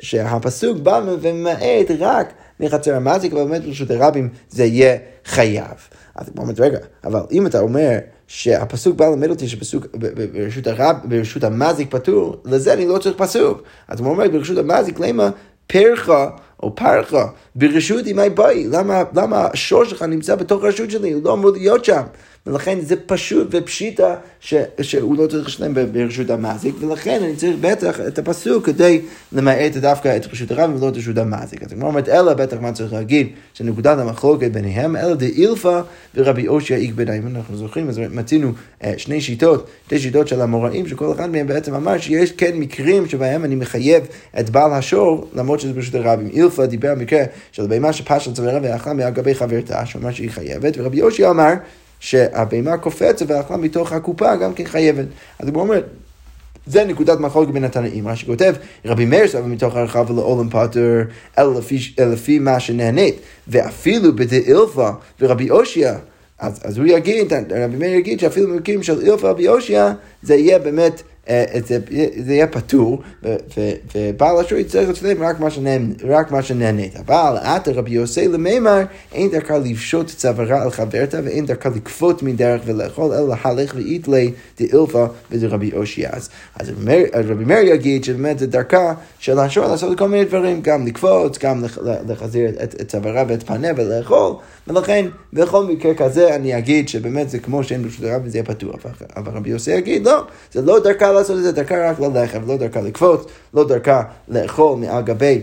שהפסוק 0.00 0.78
בא 0.78 1.00
וממעט 1.20 1.90
רק 1.98 2.32
מחצר 2.60 2.96
המזיק, 2.96 3.32
אבל 3.32 3.44
באמת 3.44 3.64
ברשות 3.64 3.90
הרבים 3.90 4.28
זה 4.50 4.64
יהיה 4.64 4.96
חייב. 5.24 5.88
אז 6.14 6.28
הוא 6.28 6.42
אומר, 6.42 6.52
רגע, 6.58 6.78
אבל 7.04 7.20
אם 7.32 7.46
אתה 7.46 7.60
אומר 7.60 7.98
שהפסוק 8.26 8.96
בא 8.96 9.06
ללמד 9.06 9.30
אותי 9.30 9.48
שפסוק 9.48 9.86
ברשות, 10.32 10.66
הרב, 10.66 10.96
ברשות 11.04 11.44
המזיק 11.44 11.90
פטור, 11.90 12.36
לזה 12.44 12.72
אני 12.72 12.86
לא 12.86 12.98
צריך 12.98 13.16
פסוק. 13.16 13.62
אז 13.88 14.00
הוא 14.00 14.08
אומר, 14.08 14.28
ברשות 14.28 14.58
המזיק, 14.58 15.00
למה 15.00 15.30
פרחה 15.66 16.30
או 16.62 16.74
פרחה 16.74 17.26
ברשות 17.54 18.06
ימי 18.06 18.30
באי? 18.30 18.66
למה, 18.70 19.02
למה 19.14 19.48
השור 19.52 19.84
שלך 19.84 20.02
נמצא 20.02 20.34
בתוך 20.34 20.64
הרשות 20.64 20.90
שלי? 20.90 21.12
הוא 21.12 21.24
לא 21.24 21.32
אמור 21.32 21.50
להיות 21.50 21.84
שם. 21.84 22.02
ולכן 22.46 22.80
זה 22.80 22.96
פשוט 23.06 23.48
ופשיטה 23.50 24.14
ש, 24.40 24.54
שהוא 24.82 25.16
לא 25.16 25.26
צריך 25.26 25.46
לשלם 25.46 25.74
ברשות 25.92 26.30
המזיק, 26.30 26.74
ולכן 26.80 27.20
אני 27.24 27.36
צריך 27.36 27.56
בטח 27.60 28.00
את 28.00 28.18
הפסוק 28.18 28.66
כדי 28.66 29.00
למעט 29.32 29.76
דווקא 29.76 30.16
את 30.16 30.26
רשות 30.32 30.50
הרב 30.50 30.76
ולא 30.76 30.88
את 30.88 30.96
רשות 30.96 31.18
המזיק. 31.18 31.62
אז 31.62 31.72
הגמרא 31.72 31.88
אומרת, 31.88 32.08
אלא 32.08 32.34
בטח 32.34 32.56
מה 32.60 32.72
צריך 32.72 32.92
להגיד, 32.92 33.28
שנקודת 33.54 33.98
המחלוקת 33.98 34.50
ביניהם, 34.50 34.96
אלא 34.96 35.14
דאילפא 35.14 35.80
ורבי 36.14 36.48
אושיה 36.48 36.76
איגבנה. 36.76 37.14
אם 37.14 37.26
אנחנו 37.26 37.56
זוכרים, 37.56 37.88
אז 37.88 37.98
מצינו 37.98 38.52
אה, 38.84 38.94
שני 38.96 39.20
שיטות, 39.20 39.68
שתי 39.86 39.98
שיטות 39.98 40.28
של 40.28 40.40
המוראים, 40.40 40.88
שכל 40.88 41.12
אחד 41.12 41.30
מהם 41.30 41.46
בעצם 41.46 41.74
אמר 41.74 41.98
שיש 41.98 42.32
כן 42.32 42.56
מקרים 42.56 43.08
שבהם 43.08 43.44
אני 43.44 43.54
מחייב 43.54 44.04
את 44.40 44.50
בעל 44.50 44.72
השור, 44.72 45.30
למרות 45.34 45.60
שזה 45.60 45.72
ברשות 45.72 45.94
הרבים. 45.94 46.28
אילפא 46.32 46.66
דיבר 46.66 46.88
על 46.88 46.98
מקרה 46.98 47.22
של 47.52 47.66
בהמה 47.66 47.92
שפשט 47.92 48.34
צווארה 48.34 48.58
ואכלה 48.62 48.92
מהגבי 48.92 49.34
חברתה, 49.34 49.86
שאומר 49.86 50.12
שהיא 50.12 50.30
חייבת, 50.30 50.74
ורבי 50.78 50.96
יושי 50.96 51.26
אמר 51.26 51.52
שהבהמה 52.00 52.78
קופצת 52.78 53.26
ואכלה 53.28 53.56
מתוך 53.56 53.92
הקופה 53.92 54.36
גם 54.36 54.54
כן 54.54 54.64
חייבת. 54.64 55.06
אז 55.38 55.48
הוא 55.48 55.60
אומר, 55.60 55.82
זה 56.66 56.84
נקודת 56.84 57.20
מחלוקת 57.20 57.52
בין 57.52 57.64
התנאים. 57.64 58.08
רש"י 58.08 58.26
כותב, 58.26 58.54
רבי 58.84 59.04
מאיר 59.04 59.28
סבל 59.28 59.42
מתוך 59.42 59.76
הרחב 59.76 60.10
ולעולם 60.10 60.50
פטר, 60.50 61.02
אלא 61.38 61.60
לפי, 61.98 62.38
מה 62.38 62.60
שנהנית, 62.60 63.16
ואפילו 63.48 64.16
בדאילפה 64.16 64.90
ורבי 65.20 65.50
אושיה, 65.50 65.98
אז, 66.38 66.60
אז 66.64 66.78
הוא 66.78 66.86
יגיד, 66.86 67.32
רבי 67.32 67.76
מאיר 67.76 67.94
יגיד 67.94 68.20
שאפילו 68.20 68.48
במקרים 68.48 68.82
של 68.82 69.00
אילפה 69.00 69.26
ורבי 69.26 69.48
אושיה, 69.48 69.92
זה 70.22 70.34
יהיה 70.34 70.58
באמת 70.58 71.02
זה, 71.66 71.78
זה 72.24 72.32
יהיה 72.34 72.46
פטור, 72.46 73.02
ובעל 73.94 74.40
השור 74.40 74.58
יצטרך 74.58 74.88
לשלם 74.88 75.22
רק 75.22 75.36
רק 76.04 76.30
מה 76.30 76.42
שנהנית. 76.42 76.96
אבל 76.96 77.36
עתה 77.42 77.72
רבי 77.72 77.90
יוסי 77.90 78.28
למימר, 78.28 78.82
אין 79.12 79.30
דרכה 79.30 79.58
לפשוט 79.58 80.06
צווארה 80.06 80.62
על 80.62 80.70
חברתה, 80.70 81.18
ואין 81.24 81.46
דרכה 81.46 81.68
לקפוט 81.68 82.22
מדרך 82.22 82.62
ולאכול, 82.64 83.12
אלא 83.12 83.28
להלך 83.44 83.74
ואיתלי 83.76 84.32
דאילפה 84.60 85.06
ודרבי 85.30 85.70
אושיאז. 85.72 86.28
אז 86.60 86.72
רבי 87.14 87.44
מאיר 87.44 87.74
יגיד 87.74 88.04
שבאמת 88.04 88.38
זה 88.38 88.46
דרכה 88.46 88.94
של 89.18 89.38
השור 89.38 89.66
לעשות 89.66 89.98
כל 89.98 90.08
מיני 90.08 90.24
דברים, 90.24 90.60
גם 90.62 90.86
לקפוץ, 90.86 91.38
גם 91.38 91.64
לחזיר 92.08 92.50
את 92.62 92.82
צווארה 92.88 93.24
ואת 93.28 93.42
פניה 93.42 93.72
ולאכול. 93.76 94.34
ולכן, 94.70 95.06
בכל 95.32 95.64
מקרה 95.64 95.94
כזה 95.94 96.34
אני 96.34 96.58
אגיד 96.58 96.88
שבאמת 96.88 97.30
זה 97.30 97.38
כמו 97.38 97.64
שאין 97.64 97.82
ברשות 97.82 98.04
הרב 98.04 98.22
וזה 98.24 98.38
יהיה 98.38 98.44
פתוח. 98.44 98.76
אבל 99.16 99.32
רבי 99.32 99.50
יוסי 99.50 99.70
יגיד, 99.70 100.06
לא, 100.06 100.24
זה 100.52 100.62
לא 100.62 100.78
דרכה 100.78 101.12
לעשות 101.12 101.38
את 101.38 101.42
זה, 101.42 101.52
דרכה 101.52 101.90
רק 101.90 102.00
ללכת, 102.00 102.40
לא 102.46 102.56
דרכה 102.56 102.80
לקפוץ, 102.80 103.24
לא 103.54 103.68
דרכה 103.68 104.02
לאכול 104.28 104.78
מעל 104.78 105.02
גבי 105.02 105.42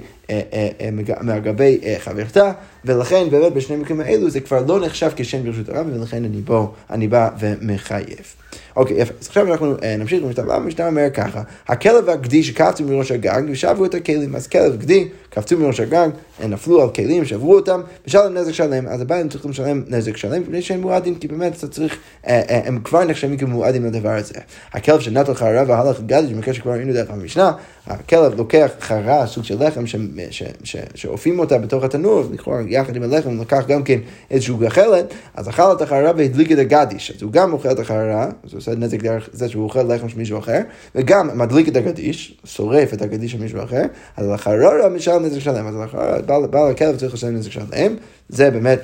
מעל 1.21 1.39
גבי 1.39 1.79
חברתה, 1.99 2.51
ולכן 2.87 3.29
באמת 3.29 3.53
בשני 3.53 3.75
המקרים 3.75 3.99
האלו 3.99 4.29
זה 4.29 4.39
כבר 4.39 4.65
לא 4.67 4.79
נחשב 4.79 5.11
כשם 5.15 5.43
ברשות 5.43 5.69
הרב, 5.69 5.87
ולכן 5.93 6.25
אני, 6.25 6.41
בוא, 6.41 6.67
אני 6.89 7.07
בא 7.07 7.29
ומחייב. 7.39 8.35
אוקיי, 8.75 8.97
יפה. 9.01 9.13
אז 9.21 9.27
עכשיו 9.27 9.51
אנחנו 9.51 9.75
נמשיך 9.99 10.23
למשנה 10.23 10.43
הבא, 10.43 10.55
המשנה 10.55 10.87
אומר 10.87 11.07
ככה, 11.13 11.41
הכלב 11.67 12.03
והגדי 12.07 12.43
שקפצו 12.43 12.83
מראש 12.83 13.11
הגג 13.11 13.41
ושברו 13.49 13.85
את 13.85 13.93
הכלים, 13.93 14.35
אז 14.35 14.47
כלב 14.47 14.73
וגדי 14.73 15.07
קפצו 15.29 15.57
מראש 15.57 15.79
הגג, 15.79 16.09
נפלו 16.47 16.81
על 16.81 16.89
כלים, 16.89 17.25
שברו 17.25 17.55
אותם, 17.55 17.81
ושלם 18.07 18.33
נזק 18.33 18.51
שלם, 18.51 18.87
אז 18.87 19.01
הבעלים 19.01 19.29
צריכים 19.29 19.51
לשלם 19.51 19.83
נזק 19.87 20.17
שלם, 20.17 20.41
מפני 20.41 20.61
שהם 20.61 20.81
מועדים, 20.81 21.15
כי 21.15 21.27
באמת 21.27 21.57
אתה 21.57 21.67
צריך, 21.67 21.97
הם 22.23 22.79
כבר 22.83 23.03
נחשבים 23.03 23.37
כמועדים 23.37 23.85
לדבר 23.85 24.09
הזה. 24.09 24.33
הכלב 24.73 24.99
שנטל 24.99 25.33
חררה 25.33 25.63
והלך 25.67 25.99
לגדי, 25.99 26.33
במקרה 26.33 26.53
שכבר 26.53 26.71
ראינו 26.71 26.93
דרך 26.93 27.09
המשנה, 27.09 27.51
הכלב 27.87 28.37
לוקח 28.37 28.71
חררה, 28.79 29.27
סוג 29.27 29.43
של 29.43 29.67
לחם, 29.67 29.83
שאופים 30.95 31.39
אותה 31.39 31.57
בתוך 31.57 31.83
התנור, 31.83 32.23
לכאורה 32.33 32.61
יחד 32.77 32.95
עם 32.95 33.03
הלחם 33.03 33.41
לקח 33.41 33.65
גם 33.67 33.83
כן 33.83 33.99
איזשהו 34.31 34.57
גחלת, 34.57 35.13
אז 35.35 35.49
אכל 35.49 35.71
את 35.71 35.81
החררה 35.81 36.11
והדליק 36.17 36.51
את 36.51 36.57
הגדיש, 36.57 37.11
אז 37.11 37.21
הוא 37.21 37.31
גם 37.31 37.53
אוכל 37.53 37.71
את 37.71 37.79
החררה, 37.79 38.23
אז 38.23 38.53
הוא 38.53 38.57
עושה 38.57 38.71
נזק 38.75 39.03
דרך 39.03 39.29
זה 39.33 39.49
שהוא 39.49 39.63
אוכל 39.63 39.83
לחם 39.83 40.09
של 40.09 40.17
מישהו 40.17 40.39
אחר, 40.39 40.61
וגם 40.95 41.37
מדליק 41.37 41.67
את 41.67 41.75
הגדיש, 41.75 42.37
שורף 42.43 42.93
את 42.93 43.01
הגדיש 43.01 43.31
של 43.31 43.39
מישהו 43.39 43.63
אחר, 43.63 43.83
אז 44.17 44.27
לחררה 44.27 44.89
משלם 44.89 45.25
נזק 45.25 45.39
שלם, 45.39 45.67
אז 45.67 45.75
בעל 46.25 46.71
הכלב 46.71 46.97
צריך 46.97 47.13
לשלם 47.13 47.35
נזק 47.35 47.51
שלם, 47.51 47.95
זה 48.29 48.51
באמת 48.51 48.79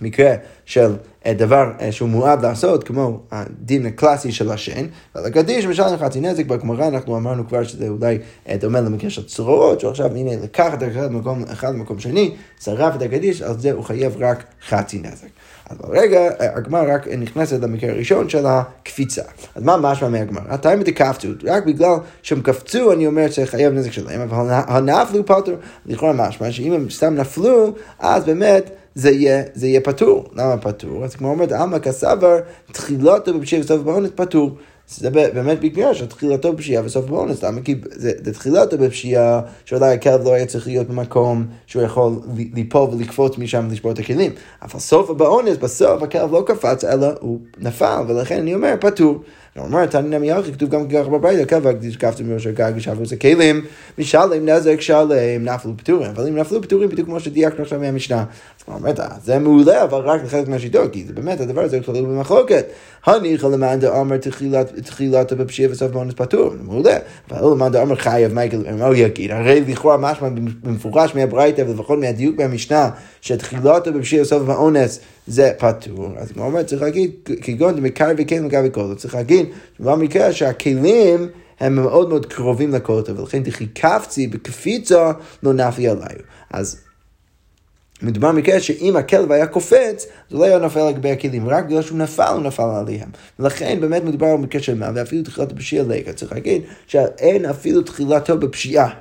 מקרה 0.00 0.34
של 0.64 0.92
אה, 1.26 1.34
דבר 1.34 1.70
אה, 1.80 1.92
שהוא 1.92 2.08
מועד 2.08 2.42
לעשות, 2.42 2.84
כמו 2.84 3.20
הדין 3.30 3.86
הקלאסי 3.86 4.32
של 4.32 4.50
השן, 4.50 4.86
ועל 5.14 5.24
הגדיש 5.24 5.66
משלם 5.66 5.96
חצי 5.98 6.20
נזק, 6.20 6.46
בגמרא 6.46 6.88
אנחנו 6.88 7.16
אמרנו 7.16 7.48
כבר 7.48 7.64
שזה 7.64 7.88
אולי 7.88 8.18
אה, 8.48 8.56
דומה 8.56 8.80
למקרה 8.80 9.10
של 9.10 9.26
צרורות, 9.26 9.80
שעכשיו 9.80 10.06
הנה 10.16 10.30
לקח 10.42 10.74
את 10.74 10.82
אחד 10.82 11.12
למקום 11.12 11.44
אחד 11.52 11.74
למקום 11.74 11.98
שני, 11.98 12.34
שרף 12.60 12.96
את 12.96 13.02
הגדיש, 13.02 13.42
על 13.42 13.58
זה 13.58 13.72
הוא 13.72 13.84
חייב 13.84 14.16
רק 14.18 14.44
חצי 14.68 14.98
נזק. 14.98 15.28
אז 15.70 15.76
ברגע, 15.78 16.20
הגמרא 16.38 16.94
רק 16.94 17.08
נכנסת 17.08 17.62
למקרה 17.62 17.90
הראשון 17.90 18.28
של 18.28 18.46
הקפיצה. 18.46 19.22
אז 19.54 19.62
מה 19.62 19.76
משמע 19.76 20.08
מהגמרא? 20.08 20.44
הטיימה 20.48 20.82
דקפצו, 20.82 21.28
רק 21.44 21.64
בגלל 21.64 21.94
שהם 22.22 22.40
קפצו, 22.40 22.92
אני 22.92 23.06
אומר 23.06 23.30
שחייב 23.30 23.72
נזק 23.72 23.92
שלהם, 23.92 24.20
אבל 24.20 24.46
הנפלו 24.50 25.26
פטור, 25.26 25.54
לכאורה 25.86 26.12
משמע 26.12 26.50
שאם 26.50 26.72
הם 26.72 26.90
סתם 26.90 27.14
נפלו, 27.14 27.74
אז 27.98 28.24
באמת... 28.24 28.70
זה 28.96 29.10
יהיה, 29.10 29.42
זה 29.54 29.66
יהיה 29.66 29.80
פטור. 29.80 30.24
למה 30.34 30.56
פטור? 30.56 31.04
אז 31.04 31.14
כמו 31.16 31.30
אומרת, 31.30 31.52
עמא 31.52 31.78
כסבר, 31.78 32.38
תחילתו 32.72 33.38
בפשיעה 33.38 33.62
וסוף 33.62 33.82
באונס 33.82 34.10
פטור. 34.14 34.50
זה 34.88 35.10
באמת 35.10 35.60
בגלל 35.60 35.94
שתחילתו 35.94 36.52
בפשיעה 36.52 36.84
וסוף 36.84 37.04
באונס, 37.04 37.44
למה? 37.44 37.60
כי 37.60 37.74
זה, 37.90 38.12
זה 38.24 38.32
תחילתו 38.32 38.78
בפשיעה, 38.78 39.40
שאולי 39.64 39.94
הכלב 39.94 40.24
לא 40.24 40.32
היה 40.32 40.46
צריך 40.46 40.66
להיות 40.66 40.88
במקום 40.88 41.46
שהוא 41.66 41.82
יכול 41.82 42.12
ליפול 42.54 42.88
ולקפוץ 42.92 43.38
משם 43.38 43.66
ולשבור 43.70 43.92
את 43.92 43.98
הכלים. 43.98 44.32
אבל 44.62 44.80
סוף 44.80 45.10
באונס, 45.10 45.56
בסוף 45.56 46.02
הכלב 46.02 46.32
לא 46.32 46.42
קפץ, 46.46 46.84
אלא 46.84 47.06
הוא 47.20 47.40
נפל, 47.58 48.02
ולכן 48.08 48.38
אני 48.38 48.54
אומר 48.54 48.74
פטור. 48.80 49.22
אומר, 49.58 49.86
תניא 49.86 50.18
נמי 50.18 50.30
יחי, 50.30 50.52
כתוב 50.52 50.70
גם 50.70 50.88
כך 50.88 51.06
בברייתא, 51.06 51.44
כלב 51.44 51.66
קפצו 51.98 52.24
מראש 52.24 52.46
הגג 52.46 52.72
ושבו 52.76 53.02
את 53.02 53.12
הכלים, 53.12 53.64
משלם 53.98 54.48
נזק 54.48 54.80
שלם, 54.80 55.44
נפלו 55.44 55.76
פטורים, 55.76 56.10
אבל 56.10 56.28
אם 56.28 56.36
נפלו 56.36 56.62
פטורים, 56.62 56.88
בדיוק 56.88 57.08
כמו 57.08 57.20
שדייקנו 57.20 57.62
עכשיו 57.62 57.80
מהמשנה. 57.80 58.24
אז 58.68 58.74
אומר, 58.74 58.92
זה 59.24 59.38
מעולה, 59.38 59.82
אבל 59.82 59.98
רק 59.98 60.24
לחלק 60.24 60.48
מהשיטות, 60.48 60.92
כי 60.92 61.04
זה 61.06 61.12
באמת, 61.12 61.40
הדבר 61.40 61.60
הזה 61.60 61.80
כלול 61.84 62.04
במחלוקת. 62.04 62.66
הניחא 63.06 63.46
למאן 63.46 63.80
דאמר 63.80 64.16
תחילת 64.84 65.32
בפשיעה 65.32 65.72
וסוף 65.72 65.90
באונס 65.90 66.14
פטור, 66.16 66.54
מעולה. 66.62 66.96
אבל 67.30 67.52
למאן 67.52 67.72
דאמר 67.72 67.94
חייב, 67.94 68.32
מה 68.32 68.86
הוא 68.86 68.94
יגיד? 68.94 69.30
הרי 69.30 69.60
לכאורה 69.68 69.96
משמע 69.96 70.28
במפורש 70.62 71.14
מהברייתא 71.14 71.64
ולפחות 71.68 71.98
מהדיוק 71.98 72.38
מהמשנה, 72.38 72.90
שתחילתו 73.20 73.92
בפשיעה 73.92 74.22
וסוף 74.22 74.42
באונס 74.42 75.00
זה 75.26 75.52
פטור. 75.58 76.08
אז 76.16 76.32
כמו 76.32 76.44
אומר, 76.44 76.62
צריך 76.62 76.82
להגיד, 76.82 77.10
כגון 77.42 77.76
דמקר 77.76 78.10
וכלים 78.18 78.44
לגבי 78.44 78.68
כל, 78.72 78.94
צריך 78.96 79.14
להגיד, 79.14 79.46
במקרה 79.80 80.32
שהכלים 80.32 81.28
הם 81.60 81.74
מאוד 81.74 82.08
מאוד 82.08 82.26
קרובים 82.26 82.72
לקוטו, 82.74 83.16
ולכן 83.16 83.42
דחי 83.42 83.66
קפצי 83.66 84.26
בקפיצה 84.26 85.12
לא 85.42 85.52
נפי 85.52 85.88
עליי. 85.88 86.16
אז 86.50 86.80
מדובר 88.02 88.32
במקרה 88.32 88.60
שאם 88.60 88.96
הכלב 88.96 89.32
היה 89.32 89.46
קופץ, 89.46 90.06
זה 90.30 90.36
לא 90.36 90.44
היה 90.44 90.58
נופל 90.58 90.88
לגבי 90.88 91.10
הכלים, 91.10 91.48
רק 91.48 91.64
בגלל 91.64 91.82
שהוא 91.82 91.98
נפל, 91.98 92.32
הוא 92.32 92.42
נפל 92.42 92.62
עליהם. 92.62 93.08
ולכן 93.38 93.78
באמת 93.80 94.04
מדובר 94.04 94.36
במקרה 94.36 94.62
של 94.62 94.74
מה, 94.74 94.90
ואפילו 94.94 95.22
תחילת 95.22 95.52
הפשיעה 95.52 95.84
לקה. 95.84 96.12
צריך 96.12 96.32
להגיד 96.32 96.62
שאין 96.86 97.44
אפילו 97.44 97.82
תחילתו 97.82 98.38
בפשיעה. 98.38 98.94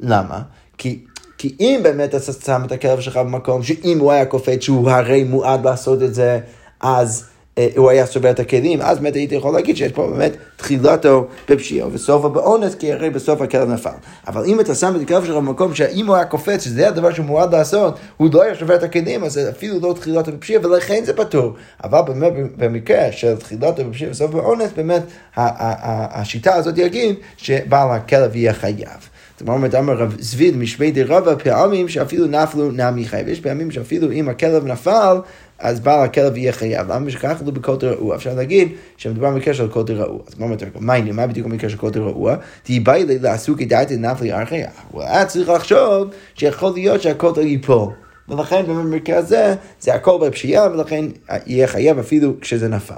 למה? 0.00 0.42
כי 0.78 1.04
כי 1.38 1.56
אם 1.60 1.80
באמת 1.82 2.14
אתה 2.14 2.32
שם 2.32 2.62
את 2.66 2.72
הכלב 2.72 3.00
שלך 3.00 3.16
במקום 3.16 3.62
שאם 3.62 3.98
הוא 4.00 4.12
היה 4.12 4.24
קופץ 4.24 4.62
שהוא 4.62 4.90
הרי 4.90 5.24
מועד 5.24 5.64
לעשות 5.64 6.02
את 6.02 6.14
זה, 6.14 6.38
אז 6.80 7.24
אה, 7.58 7.68
הוא 7.76 7.90
היה 7.90 8.06
שובר 8.06 8.30
את 8.30 8.40
הכלים, 8.40 8.82
אז 8.82 8.98
באמת 8.98 9.14
הייתי 9.14 9.34
יכול 9.34 9.54
להגיד 9.54 9.76
שיש 9.76 9.92
פה 9.92 10.10
באמת 10.10 10.36
תחילתו 10.56 11.26
בפשיעה 11.48 11.88
וסופו 11.92 12.30
באונס, 12.30 12.74
כי 12.74 12.92
הרי 12.92 13.10
בסוף 13.10 13.40
הכלב 13.40 13.68
נפל. 13.68 13.90
אבל 14.28 14.44
אם 14.44 14.60
אתה 14.60 14.74
שם 14.74 14.96
את 14.96 15.00
הכלב 15.00 15.24
שלך 15.24 15.36
במקום 15.36 15.74
שאם 15.74 16.06
הוא 16.06 16.16
היה 16.16 16.24
קופץ, 16.24 16.64
שזה 16.64 16.88
הדבר 16.88 17.12
שהוא 17.12 17.26
מועד 17.26 17.54
לעשות, 17.54 17.98
הוא 18.16 18.28
לא 18.32 18.42
היה 18.42 18.54
שובר 18.54 18.74
את 18.74 18.82
הכלים, 18.82 19.24
אז 19.24 19.32
זה 19.32 19.50
אפילו 19.50 19.80
לא 19.80 19.92
תחילתו 19.92 20.32
בפשיעה, 20.32 20.66
ולכן 20.66 21.04
זה 21.04 21.12
פתור. 21.12 21.54
אבל 21.84 22.00
באמת 22.02 22.32
במקרה 22.56 23.12
של 23.12 23.36
תחילתו 23.36 23.84
בפשיעה 23.84 24.10
וסופו 24.10 24.32
באונס, 24.32 24.70
באמת 24.76 25.02
השיטה 25.36 26.54
הזאת 26.54 26.78
יגיד 26.78 27.14
שבעל 27.36 27.90
הכלב 27.90 28.36
יהיה 28.36 28.52
חייב. 28.52 29.08
זאת 29.38 29.48
אומרת, 29.48 29.74
אמר 29.74 29.92
רב 29.92 30.14
זביד 30.18 30.56
משמי 30.56 30.90
דרבה 30.90 31.36
פעמים 31.36 31.88
שאפילו 31.88 32.26
נפלו 32.26 32.70
נמי 32.70 33.04
חייב. 33.04 33.28
יש 33.28 33.40
פעמים 33.40 33.70
שאפילו 33.70 34.12
אם 34.12 34.28
הכלב 34.28 34.66
נפל, 34.66 35.16
אז 35.58 35.80
בעל 35.80 36.04
הכלב 36.04 36.36
יהיה 36.36 36.52
חייב. 36.52 36.92
למה 36.92 37.10
שכך 37.10 37.42
לא 37.46 37.52
בקוטר 37.52 37.92
רעוע? 37.92 38.16
אפשר 38.16 38.34
להגיד 38.34 38.68
שמדובר 38.96 39.30
במקרה 39.30 39.54
של 39.54 39.68
קוטר 39.68 39.94
רעוע. 39.94 40.20
אז 40.28 40.34
כמו 40.34 40.44
אומר, 40.44 40.56
מה 40.80 40.92
העניין? 40.92 41.16
מה 41.16 41.26
בדיוק 41.26 41.46
במקרה 41.46 41.70
של 41.70 41.76
קוטר 41.76 42.02
רעוע? 42.02 42.36
תהיבאי 42.62 43.04
לי 43.04 43.18
לעשו 43.18 43.56
כדאי 43.56 43.86
נפלי 43.98 44.32
ארכי. 44.32 44.62
הוא 44.90 45.02
היה 45.02 45.24
צריך 45.24 45.48
לחשוב 45.48 46.08
שיכול 46.34 46.72
להיות 46.72 47.02
שהקוטר 47.02 47.40
ייפול. 47.40 47.92
ולכן 48.28 48.62
במקרה 48.66 49.18
הזה, 49.18 49.54
זה 49.80 49.94
הכל 49.94 50.18
בפשיעה, 50.26 50.72
ולכן 50.72 51.04
יהיה 51.46 51.66
חייב 51.66 51.98
אפילו 51.98 52.40
כשזה 52.40 52.68
נפל. 52.68 52.94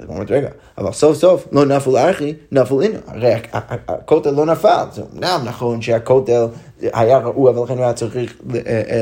אז 0.00 0.06
הוא 0.06 0.14
אומר, 0.14 0.26
רגע, 0.28 0.48
אבל 0.78 0.92
סוף 0.92 1.16
סוף 1.16 1.48
לא 1.52 1.64
נפל 1.64 1.96
ארכי, 1.96 2.34
נפל 2.52 2.82
אינו. 2.82 2.98
הרי 3.06 3.34
הכותל 3.88 4.30
לא 4.30 4.46
נפל. 4.46 4.84
זה 4.92 5.02
אמנם 5.14 5.40
נכון 5.44 5.82
שהכותל 5.82 6.46
היה 6.92 7.18
ראוי, 7.18 7.50
אבל 7.50 7.62
לכן 7.62 7.72
הוא 7.72 7.84
היה 7.84 7.92
צריך 7.92 8.34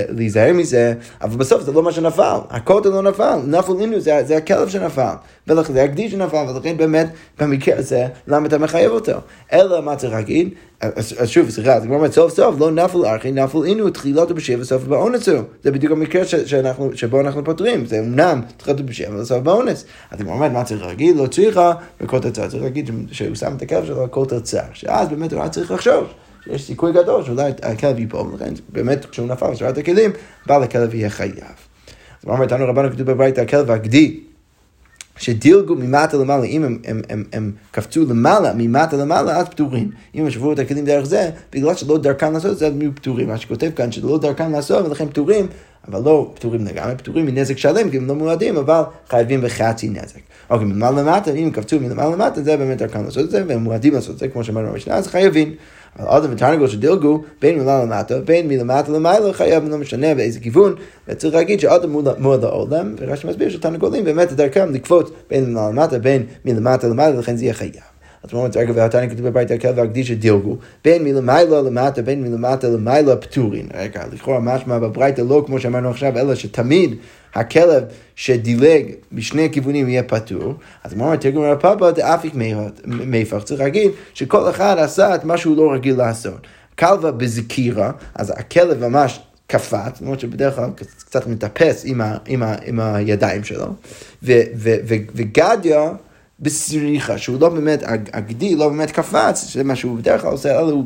להיזהר 0.08 0.52
מזה, 0.52 0.94
אבל 1.22 1.36
בסוף 1.36 1.62
זה 1.62 1.72
לא 1.72 1.82
מה 1.82 1.92
שנפל, 1.92 2.38
הכותל 2.50 2.88
לא 2.88 3.02
נפל, 3.02 3.36
נפל 3.46 3.72
אינו 3.80 4.00
זה, 4.00 4.22
זה 4.26 4.36
הכלב 4.36 4.68
שנפל, 4.68 5.12
ולכן 5.46 5.72
זה 5.72 5.82
הגדי 5.82 6.10
שנפל, 6.10 6.44
ולכן 6.48 6.76
באמת 6.76 7.08
במקרה 7.40 7.78
הזה, 7.78 8.06
למה 8.26 8.46
אתה 8.46 8.58
מחייב 8.58 8.92
אותו? 8.92 9.12
אלא 9.52 9.82
מה 9.82 9.96
צריך 9.96 10.12
להגיד? 10.12 10.48
אז 10.80 11.14
שוב, 11.24 11.50
סליחה, 11.50 11.74
אז 11.74 11.84
כבר 11.84 12.10
סוף 12.12 12.34
סוף 12.34 12.54
לא 12.58 12.70
נפל 12.70 13.04
ארכי, 13.04 13.32
נפל 13.32 13.58
אינו, 13.64 13.90
תחילתו 13.90 14.34
בשבע, 14.34 14.64
סוף 14.64 14.82
באונס 14.84 15.28
הוא. 15.28 15.40
זה 15.64 15.70
בדיוק 15.70 15.92
המקרה 15.92 16.24
שאנחנו, 16.24 16.90
שבו 16.94 17.20
אנחנו 17.20 17.44
פותרים, 17.44 17.86
זה 17.86 17.98
אמנם 17.98 18.42
תחילתו 18.56 18.82
בשבע, 18.84 19.24
סוף 19.24 19.38
באונס. 19.38 19.84
אז 20.10 20.20
הגמרא 20.20 20.34
אומרת, 20.34 20.52
מה 20.52 20.64
צריך 20.64 20.86
להגיד? 20.86 21.16
לא 21.16 21.26
צריכה 21.26 21.72
בכותל 22.00 22.30
צר, 22.30 22.48
צריך 22.48 22.62
להגיד 22.62 22.90
שהוא 23.12 23.34
שם 23.34 23.52
את 23.56 23.62
הכלב 23.62 23.86
שלו 23.86 24.06
בכותל 24.06 24.40
צר, 24.40 24.60
שאז 24.72 25.08
באמת 25.08 25.32
הוא 25.32 25.40
היה 25.40 25.50
צריך 25.50 25.70
לחשוב. 25.70 26.04
יש 26.48 26.66
סיכוי 26.66 26.92
גדול 26.92 27.24
שאולי 27.24 27.52
הכלב 27.62 27.98
ייפול, 27.98 28.26
ולכן 28.32 28.54
באמת 28.68 29.04
כשהוא 29.04 29.28
נפל 29.28 29.50
בשבירת 29.50 29.78
הכלים, 29.78 30.10
בעל 30.46 30.62
הכלב 30.62 30.94
יהיה 30.94 31.10
חייב. 31.10 31.34
אז 32.20 32.24
מה 32.24 32.32
אומרת, 32.32 32.52
רבנו 32.52 32.90
כתוב 32.90 33.10
בברית 33.10 33.38
הכלב 33.38 33.70
הגדי, 33.70 34.20
שדילגו 35.18 35.74
ממטה 35.74 36.16
למעלה, 36.16 36.44
אם 36.44 36.64
הם, 36.64 36.78
הם, 36.84 37.02
הם, 37.08 37.24
הם 37.32 37.52
קפצו 37.70 38.04
למעלה, 38.04 38.52
ממטה 38.56 38.96
למעלה, 38.96 39.36
אז 39.36 39.48
פטורים. 39.48 39.90
אם 40.14 40.24
הם 40.24 40.30
שברו 40.30 40.52
את 40.52 40.58
הכלים 40.58 40.84
דרך 40.84 41.04
זה, 41.04 41.30
בגלל 41.52 41.74
שלא 41.74 41.98
דרכם 41.98 42.32
לעשות 42.32 42.52
את 42.52 42.58
זה, 42.58 42.66
אז 42.66 42.72
הם 42.72 42.82
יהיו 42.82 42.94
פטורים. 42.94 43.28
מה 43.28 43.38
שכותב 43.38 43.70
כאן, 43.76 43.92
שלא 43.92 44.18
דרכם 44.18 44.52
לעשות, 44.52 44.86
ולכן 44.86 45.08
פטורים, 45.08 45.46
אבל 45.88 46.00
לא 46.04 46.30
פטורים 46.34 46.64
לגמרי, 46.64 46.96
פטורים 46.96 47.26
מנזק 47.26 47.58
שלם, 47.58 47.90
כי 47.90 47.96
הם 47.96 48.06
לא 48.06 48.14
מועדים, 48.14 48.56
אבל 48.56 48.82
חייבים 49.08 49.40
בחצי 49.40 49.88
נזק. 49.88 50.20
אוקיי, 50.50 50.66
מלמעלה 50.66 51.02
למטה, 51.02 51.30
אם 51.30 51.44
הם 51.44 51.50
קפצו 51.50 51.80
מלמעלה 51.80 52.10
למטה, 52.10 52.42
זה 52.42 52.56
באמת 52.56 52.78
דרכם 52.78 53.04
לעשות 53.04 53.24
את 53.24 53.30
זה, 53.30 53.44
והם 53.48 53.62
מועדים 53.62 53.94
לעשות 53.94 54.14
את 54.14 54.18
זה, 54.18 54.28
כמו 54.28 54.44
שאמרנו 54.44 54.72
במשנה, 54.72 54.94
אז 54.94 55.06
חייבים. 55.06 55.54
אבל 55.98 56.08
אדם 56.08 56.32
ותרנגול 56.32 56.68
שדילגו 56.68 57.22
בין 57.40 57.58
מלמעלה 57.58 57.84
למטה, 57.84 58.20
בין 58.20 58.48
מלמטה 58.48 58.92
למעלה, 58.92 59.32
חייב, 59.32 59.68
לא 59.68 59.78
משנה 59.78 60.14
באיזה 60.14 60.40
כיוון, 60.40 60.74
וצריך 61.08 61.34
להגיד 61.34 61.60
שאדם 61.60 61.92
מועד 62.18 62.44
לעולם, 62.44 62.94
ורש"י 62.98 63.26
מסביר 63.26 63.48
שתרנגולים 63.48 64.04
באמת 64.04 64.32
דרכם 64.32 64.72
לקפוץ 64.72 65.10
בין 65.30 65.44
מלמעלה 65.44 65.70
למטה, 65.70 65.98
בין 65.98 66.22
מלמטה 66.44 66.88
למעלה, 66.88 67.18
לכן 67.18 67.36
זה 67.36 67.44
יהיה 67.44 67.54
חייב. 67.54 67.72
אז 68.22 68.34
אומרת, 68.34 68.56
רגע, 68.56 68.72
והתניא 68.76 69.08
כתוב 69.08 69.26
בבית 69.28 69.50
הכלב 69.50 69.78
והקדיש 69.78 70.08
שדילגו, 70.08 70.56
בין 70.84 71.04
מלמעלה 71.04 71.62
למטה, 71.62 72.02
בין 72.02 72.22
מלמטה 72.22 72.68
למעלה 72.68 73.16
פטורין. 73.16 73.68
רגע, 73.74 74.04
לכאורה 74.12 74.40
משמע 74.40 74.78
בברייתא 74.78 75.22
לא 75.28 75.42
כמו 75.46 75.60
שאמרנו 75.60 75.90
עכשיו, 75.90 76.18
אלא 76.18 76.34
שתמיד 76.34 76.94
הכלב 77.34 77.82
שדילג 78.16 78.92
בשני 79.12 79.44
הכיוונים 79.44 79.88
יהיה 79.88 80.02
פטור, 80.02 80.54
אז 80.84 80.94
אמרנו, 80.94 81.16
תרגום 81.16 81.44
רב 81.44 81.58
פאפה 81.58 81.90
דאפיק 81.90 82.32
מיפח, 82.84 83.42
צריך 83.42 83.60
להגיד 83.60 83.90
שכל 84.14 84.50
אחד 84.50 84.78
עשה 84.78 85.14
את 85.14 85.24
מה 85.24 85.36
שהוא 85.36 85.56
לא 85.56 85.72
רגיל 85.72 85.96
לעשות. 85.96 86.46
כלבה 86.78 87.10
בזקירה, 87.10 87.90
אז 88.14 88.32
הכלב 88.36 88.86
ממש 88.86 89.20
קפץ, 89.46 90.00
למרות 90.00 90.20
שבדרך 90.20 90.54
כלל 90.56 90.70
קצת 90.76 91.26
מטפס 91.26 91.82
עם, 91.84 92.00
ה, 92.00 92.16
עם, 92.26 92.42
ה, 92.42 92.54
עם 92.64 92.80
הידיים 92.80 93.44
שלו, 93.44 93.66
ו, 94.22 94.32
ו, 94.56 94.74
ו, 94.88 94.94
וגדיה 95.14 95.90
בסריחה, 96.40 97.18
שהוא 97.18 97.40
לא 97.40 97.48
באמת, 97.48 97.82
הגדי 98.12 98.54
לא 98.54 98.68
באמת 98.68 98.90
קפץ, 98.90 99.44
שזה 99.46 99.64
מה 99.64 99.76
שהוא 99.76 99.98
בדרך 99.98 100.20
כלל 100.20 100.30
עושה, 100.30 100.58
אלא 100.58 100.70
הוא, 100.70 100.84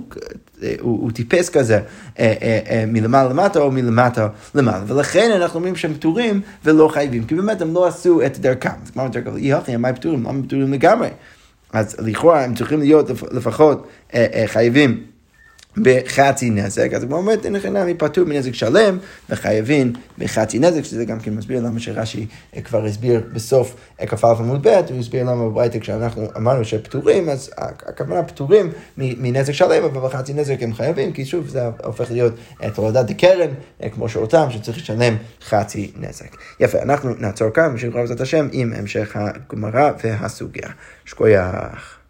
הוא, 0.81 1.01
הוא 1.03 1.11
טיפס 1.11 1.49
כזה 1.49 1.75
אה, 1.75 1.81
אה, 2.19 2.61
אה, 2.71 2.85
מלמעלה 2.87 3.29
למטה 3.29 3.59
או 3.59 3.71
מלמטה 3.71 4.29
למעלה. 4.55 4.85
ולכן 4.87 5.31
אנחנו 5.37 5.57
אומרים 5.57 5.77
שהם 5.77 5.95
פטורים 5.95 6.41
ולא 6.65 6.89
חייבים, 6.89 7.25
כי 7.25 7.35
באמת 7.35 7.61
הם 7.61 7.75
לא 7.75 7.87
עשו 7.87 8.23
את 8.27 8.39
דרכם. 8.39 8.71
אז 8.85 8.91
כמו 8.91 9.03
יותר 9.03 9.25
כלל, 9.25 9.37
אי 9.37 9.53
הכי, 9.53 9.77
מה 9.77 9.93
פטורים? 9.93 10.25
למה 10.27 10.43
פטורים 10.43 10.73
לגמרי? 10.73 11.09
אז 11.73 11.97
לכאורה 11.99 12.45
הם 12.45 12.55
צריכים 12.55 12.79
להיות 12.79 13.11
לפחות 13.31 13.87
חייבים. 14.47 15.12
בחצי 15.77 16.51
נזק, 16.51 16.93
אז 16.93 17.03
הוא 17.03 17.13
אומר, 17.13 17.33
אין 17.45 17.53
לך 17.53 17.67
נמי 17.67 17.95
פטור 17.95 18.25
מנזק 18.25 18.55
שלם, 18.55 18.99
וחייבים 19.31 19.93
בחצי 20.19 20.59
נזק, 20.59 20.83
שזה 20.83 21.05
גם 21.05 21.21
כן 21.21 21.35
מסביר 21.35 21.61
למה 21.61 21.81
שרש"י 21.81 22.27
כבר 22.65 22.85
הסביר 22.85 23.21
בסוף 23.33 23.77
כ"א 24.07 24.27
עמוד 24.39 24.69
ב', 24.69 24.81
הוא 24.91 24.99
הסביר 24.99 25.25
למה 25.25 25.49
בברייתא 25.49 25.79
כשאנחנו 25.79 26.29
אמרנו 26.37 26.65
שפטורים, 26.65 27.29
אז 27.29 27.51
הכוונה 27.59 28.23
פטורים 28.23 28.73
מנזק 28.97 29.53
שלם, 29.53 29.85
אבל 29.85 30.01
בחצי 30.01 30.33
נזק 30.33 30.57
הם 30.61 30.75
חייבים, 30.75 31.13
כי 31.13 31.25
שוב 31.25 31.49
זה 31.49 31.63
הופך 31.85 32.11
להיות 32.11 32.33
תולדת 32.75 33.11
הקרן, 33.11 33.51
כמו 33.93 34.09
שאותם, 34.09 34.47
שצריך 34.51 34.79
לשלם 34.79 35.17
חצי 35.43 35.93
נזק. 35.97 36.37
יפה, 36.61 36.83
אנחנו 36.83 37.11
נעצור 37.19 37.51
כאן, 37.51 37.73
ושנקרא 37.75 38.01
בעזרת 38.01 38.21
השם 38.21 38.49
עם 38.53 38.73
המשך 38.77 39.17
הגמרא 39.17 39.91
והסוגיה. 40.05 40.69
שכוייח. 41.05 42.02